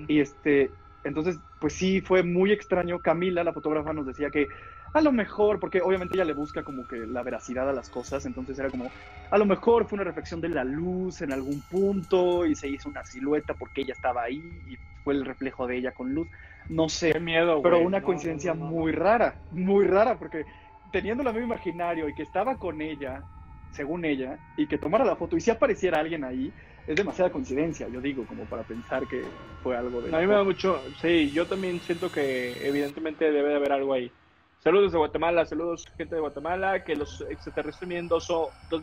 [0.08, 0.70] Y este,
[1.04, 3.00] entonces, pues sí, fue muy extraño.
[3.00, 4.48] Camila, la fotógrafa, nos decía que
[4.94, 8.26] a lo mejor, porque obviamente ella le busca como que la veracidad a las cosas,
[8.26, 8.92] entonces era como,
[9.30, 12.90] a lo mejor fue una reflexión de la luz en algún punto y se hizo
[12.90, 16.30] una silueta porque ella estaba ahí y fue el reflejo de ella con luz.
[16.68, 20.46] No sé, miedo, pero una coincidencia muy rara, muy rara, porque
[20.92, 23.24] teniendo el amigo imaginario y que estaba con ella,
[23.72, 26.54] según ella, y que tomara la foto y si apareciera alguien ahí,
[26.88, 29.22] es demasiada coincidencia, yo digo, como para pensar que
[29.62, 30.16] fue algo de...
[30.16, 33.94] A mí me da mucho, sí, yo también siento que evidentemente debe de haber algo
[33.94, 34.12] ahí.
[34.60, 38.30] Saludos de Guatemala, saludos gente de Guatemala, que los extraterrestres miden 2,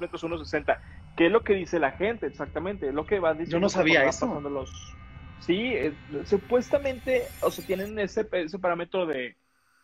[0.01, 0.79] metros 1,60.
[1.17, 2.93] ¿Qué es lo que dice la gente exactamente?
[2.93, 3.57] Lo que va diciendo.
[3.57, 4.41] Yo no sabía eso.
[4.41, 4.71] Los...
[5.41, 5.93] Sí, eh,
[6.25, 9.37] supuestamente, o sea, tienen ese, ese parámetro de,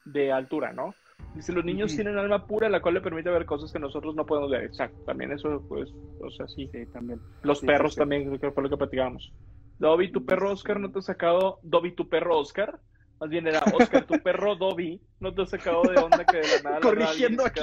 [0.07, 0.95] de altura, ¿no?
[1.35, 4.27] Dice, los niños tienen alma pura, la cual le permite ver cosas que nosotros no
[4.27, 4.65] podemos ver.
[4.65, 5.91] Exacto, también eso, pues,
[6.21, 6.69] o sea, sí.
[6.73, 7.21] Sí, también.
[7.43, 9.33] Los perros también, creo que fue lo que platicábamos.
[9.79, 12.79] Dobby, tu perro Oscar, ¿no te ha sacado Dobby, tu perro Oscar?
[13.23, 16.57] Más bien era Oscar, tu perro Dobby, no te ha sacado de onda que de
[16.57, 16.81] la nada.
[16.81, 17.61] Corrigiendo aquí.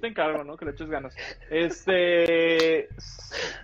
[0.00, 0.56] Te encargo, ¿no?
[0.56, 1.14] Que le eches ganas.
[1.50, 2.88] Este.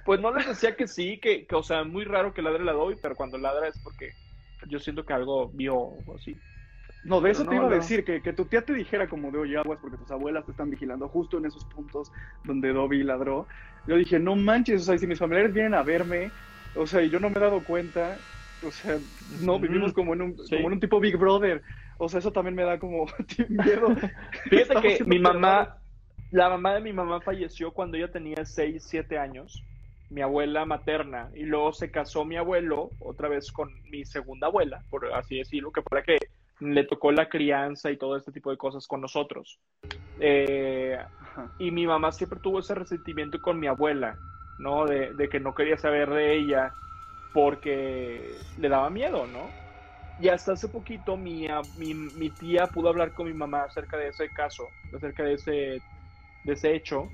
[0.05, 2.73] Pues no les decía que sí, que, que o sea, muy raro que ladre la
[2.73, 4.13] Dobby, pero cuando ladra es porque
[4.69, 6.37] yo siento que algo vio o así.
[7.03, 9.39] No, de eso te iba a decir, que, que, tu tía te dijera como de
[9.39, 12.13] oye aguas porque tus abuelas te están vigilando justo en esos puntos
[12.45, 13.49] donde Dobby ladró.
[13.89, 16.31] Yo dije, no manches, o sea, si mis familiares vienen a verme,
[16.77, 18.17] o sea, y yo no me he dado cuenta,
[18.67, 18.99] o sea,
[19.41, 21.63] no, vivimos como en un, como en un tipo Big Brother.
[21.99, 23.07] O sea, eso también me da como
[23.49, 23.89] miedo.
[24.51, 25.79] Fíjate que mi mamá,
[26.31, 29.63] la mamá de mi mamá falleció cuando ella tenía 6, 7 años,
[30.11, 34.83] mi abuela materna, y luego se casó mi abuelo otra vez con mi segunda abuela,
[34.91, 36.19] por así decirlo, que la que
[36.61, 39.59] le tocó la crianza y todo este tipo de cosas con nosotros.
[40.21, 40.97] Eh,
[41.59, 44.17] y mi mamá siempre tuvo ese resentimiento con mi abuela,
[44.59, 44.87] ¿no?
[44.87, 46.73] De, que no quería saber de ella
[47.35, 48.23] porque
[48.57, 49.51] le daba miedo, ¿no?
[50.21, 54.31] Y hasta hace poquito mi, mi, tía pudo hablar con mi mamá acerca de ese
[54.31, 55.83] caso, acerca de ese,
[56.45, 57.11] de ese hecho.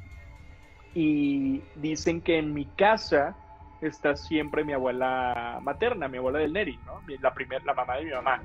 [0.95, 3.35] Y dicen que en mi casa
[3.81, 7.01] está siempre mi abuela materna, mi abuela del Neri, ¿no?
[7.21, 8.43] La, primer, la mamá de mi mamá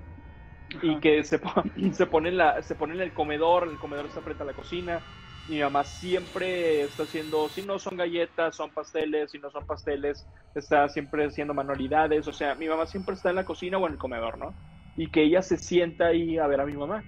[0.82, 1.40] y que se,
[1.94, 5.02] se, pone la, se pone en el comedor, el comedor está frente a la cocina.
[5.48, 10.28] Mi mamá siempre está haciendo, si no son galletas, son pasteles, si no son pasteles,
[10.56, 12.28] está siempre haciendo manualidades.
[12.28, 14.58] O sea, mi mamá siempre está en la cocina o en el comedor, ¿no?
[14.96, 17.06] Y que ella se sienta ahí a ver a mi mamá.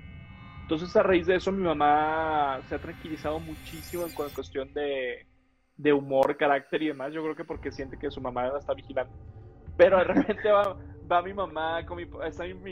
[0.63, 5.27] Entonces, a raíz de eso, mi mamá se ha tranquilizado muchísimo en cuestión de,
[5.77, 7.13] de humor, carácter y demás.
[7.13, 9.13] Yo creo que porque siente que su mamá la está vigilando.
[9.77, 10.77] Pero de repente va,
[11.11, 12.05] va mi mamá, con mi,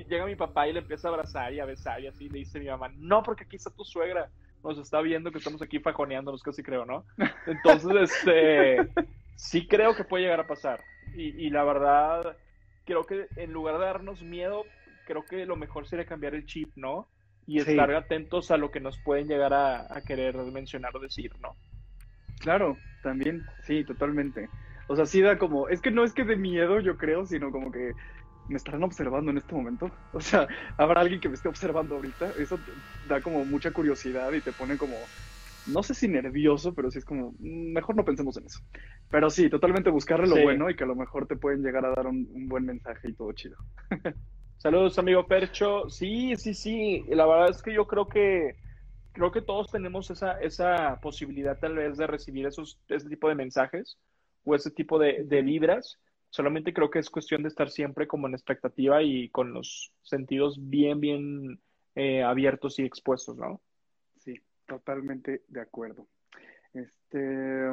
[0.06, 2.60] llega mi papá y le empieza a abrazar y a besar y así le dice
[2.60, 4.32] mi mamá, no, porque aquí está tu suegra,
[4.66, 7.06] nos está viendo que estamos aquí fajoneándonos, casi creo, ¿no?
[7.46, 8.90] Entonces, este,
[9.36, 10.84] sí creo que puede llegar a pasar.
[11.14, 12.36] Y, la verdad,
[12.84, 14.66] creo que en lugar de darnos miedo,
[15.06, 17.08] creo que lo mejor sería cambiar el chip, ¿no?
[17.48, 21.32] Y estar atentos a lo que nos pueden llegar a, a querer mencionar o decir,
[21.40, 21.56] ¿no?
[22.40, 24.50] Claro, también, sí, totalmente.
[24.88, 27.52] O sea, sí da como, es que no es que de miedo, yo creo, sino
[27.52, 27.94] como que
[28.48, 29.90] me estarán observando en este momento.
[30.12, 32.34] O sea, habrá alguien que me esté observando ahorita.
[32.38, 32.60] Eso
[33.06, 34.96] da como mucha curiosidad y te pone como,
[35.68, 38.60] no sé si nervioso, pero sí es como, mm, mejor no pensemos en eso.
[39.10, 41.94] Pero sí, totalmente buscarle lo bueno y que a lo mejor te pueden llegar a
[41.94, 43.58] dar un, buen mensaje y todo chido.
[44.58, 45.90] Saludos, amigo Percho.
[45.90, 47.04] Sí, sí, sí.
[47.10, 48.56] La verdad es que yo creo que
[49.12, 53.36] creo que todos tenemos esa, esa posibilidad tal vez de recibir esos, ese tipo de
[53.36, 53.98] mensajes
[54.44, 55.98] o ese tipo de, de vibras
[56.36, 60.58] Solamente creo que es cuestión de estar siempre como en expectativa y con los sentidos
[60.60, 61.62] bien, bien
[61.96, 63.62] eh, abiertos y expuestos, ¿no?
[64.18, 66.10] Sí, totalmente de acuerdo.
[66.74, 67.72] Este,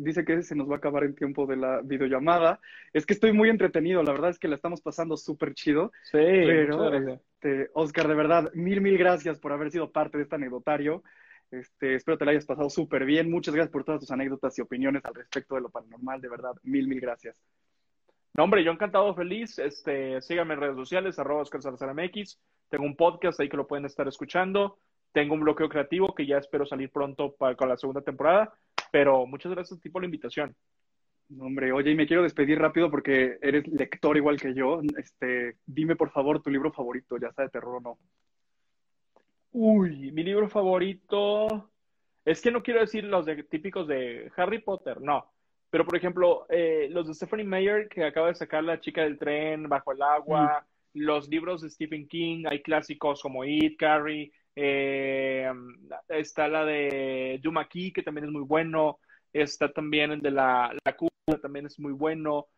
[0.00, 2.58] dice que se nos va a acabar el tiempo de la videollamada.
[2.92, 5.92] Es que estoy muy entretenido, la verdad es que la estamos pasando súper chido.
[6.02, 10.34] Sí, pero, este, Oscar, de verdad, mil, mil gracias por haber sido parte de este
[10.34, 11.04] anecdotario.
[11.52, 13.30] Este, espero te la hayas pasado súper bien.
[13.30, 16.20] Muchas gracias por todas tus anécdotas y opiniones al respecto de lo paranormal.
[16.20, 17.36] De verdad, mil, mil gracias.
[18.34, 19.58] No, hombre, yo encantado, feliz.
[19.58, 21.60] Este, síganme en redes sociales, arroba Oscar
[21.94, 22.38] MX.
[22.70, 24.78] Tengo un podcast ahí que lo pueden estar escuchando.
[25.12, 28.54] Tengo un bloqueo creativo que ya espero salir pronto para, con la segunda temporada.
[28.90, 30.56] Pero muchas gracias a ti por la invitación.
[31.28, 34.80] No, hombre, oye, y me quiero despedir rápido porque eres lector igual que yo.
[34.96, 37.98] Este, dime por favor tu libro favorito, ya sea de terror o no.
[39.52, 41.70] Uy, mi libro favorito.
[42.24, 45.30] Es que no quiero decir los típicos de Harry Potter, no.
[45.70, 49.18] Pero, por ejemplo, eh, los de Stephanie Meyer, que acaba de sacar La chica del
[49.18, 51.00] tren, Bajo el agua, mm.
[51.00, 55.50] los libros de Stephen King, hay clásicos como It, Carrie, eh,
[56.08, 58.98] está la de Dumaki, que también es muy bueno,
[59.32, 62.48] está también el de La, la Cura, también es muy bueno,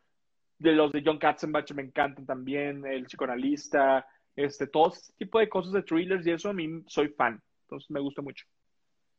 [0.58, 4.06] de los de John Katzenbach me encantan también, El psicoanalista,
[4.36, 7.42] este, todo ese tipo de cosas de thrillers y eso a mí soy fan.
[7.62, 8.46] Entonces me gusta mucho.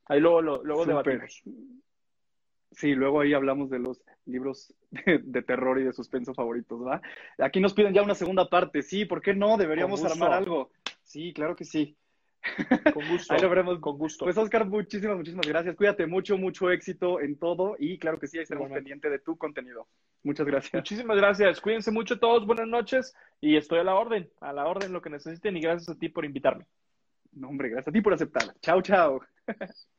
[0.05, 1.41] Ahí luego, luego debatimos.
[2.71, 7.01] Sí, luego ahí hablamos de los libros de, terror y de suspenso favoritos, ¿va?
[7.37, 8.81] Aquí nos piden ya una segunda parte.
[8.81, 9.57] Sí, ¿por qué no?
[9.57, 10.71] Deberíamos armar algo.
[11.03, 11.95] Sí, claro que sí.
[12.93, 13.33] Con gusto.
[13.33, 13.79] ahí lo veremos.
[13.79, 14.25] Con gusto.
[14.25, 15.75] Pues Oscar, muchísimas, muchísimas gracias.
[15.75, 19.87] Cuídate mucho, mucho éxito en todo y claro que sí, estaremos pendiente de tu contenido.
[20.23, 20.73] Muchas gracias.
[20.73, 21.61] Muchísimas gracias.
[21.61, 22.45] Cuídense mucho todos.
[22.45, 25.89] Buenas noches y estoy a la orden, a la orden lo que necesiten y gracias
[25.89, 26.65] a ti por invitarme.
[27.31, 28.55] No, hombre, gracias a ti por aceptar.
[28.61, 29.21] Chao, chao.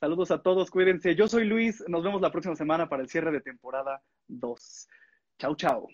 [0.00, 1.14] Saludos a todos, cuídense.
[1.14, 4.88] Yo soy Luis, nos vemos la próxima semana para el cierre de temporada 2.
[5.38, 5.88] Chao, chao.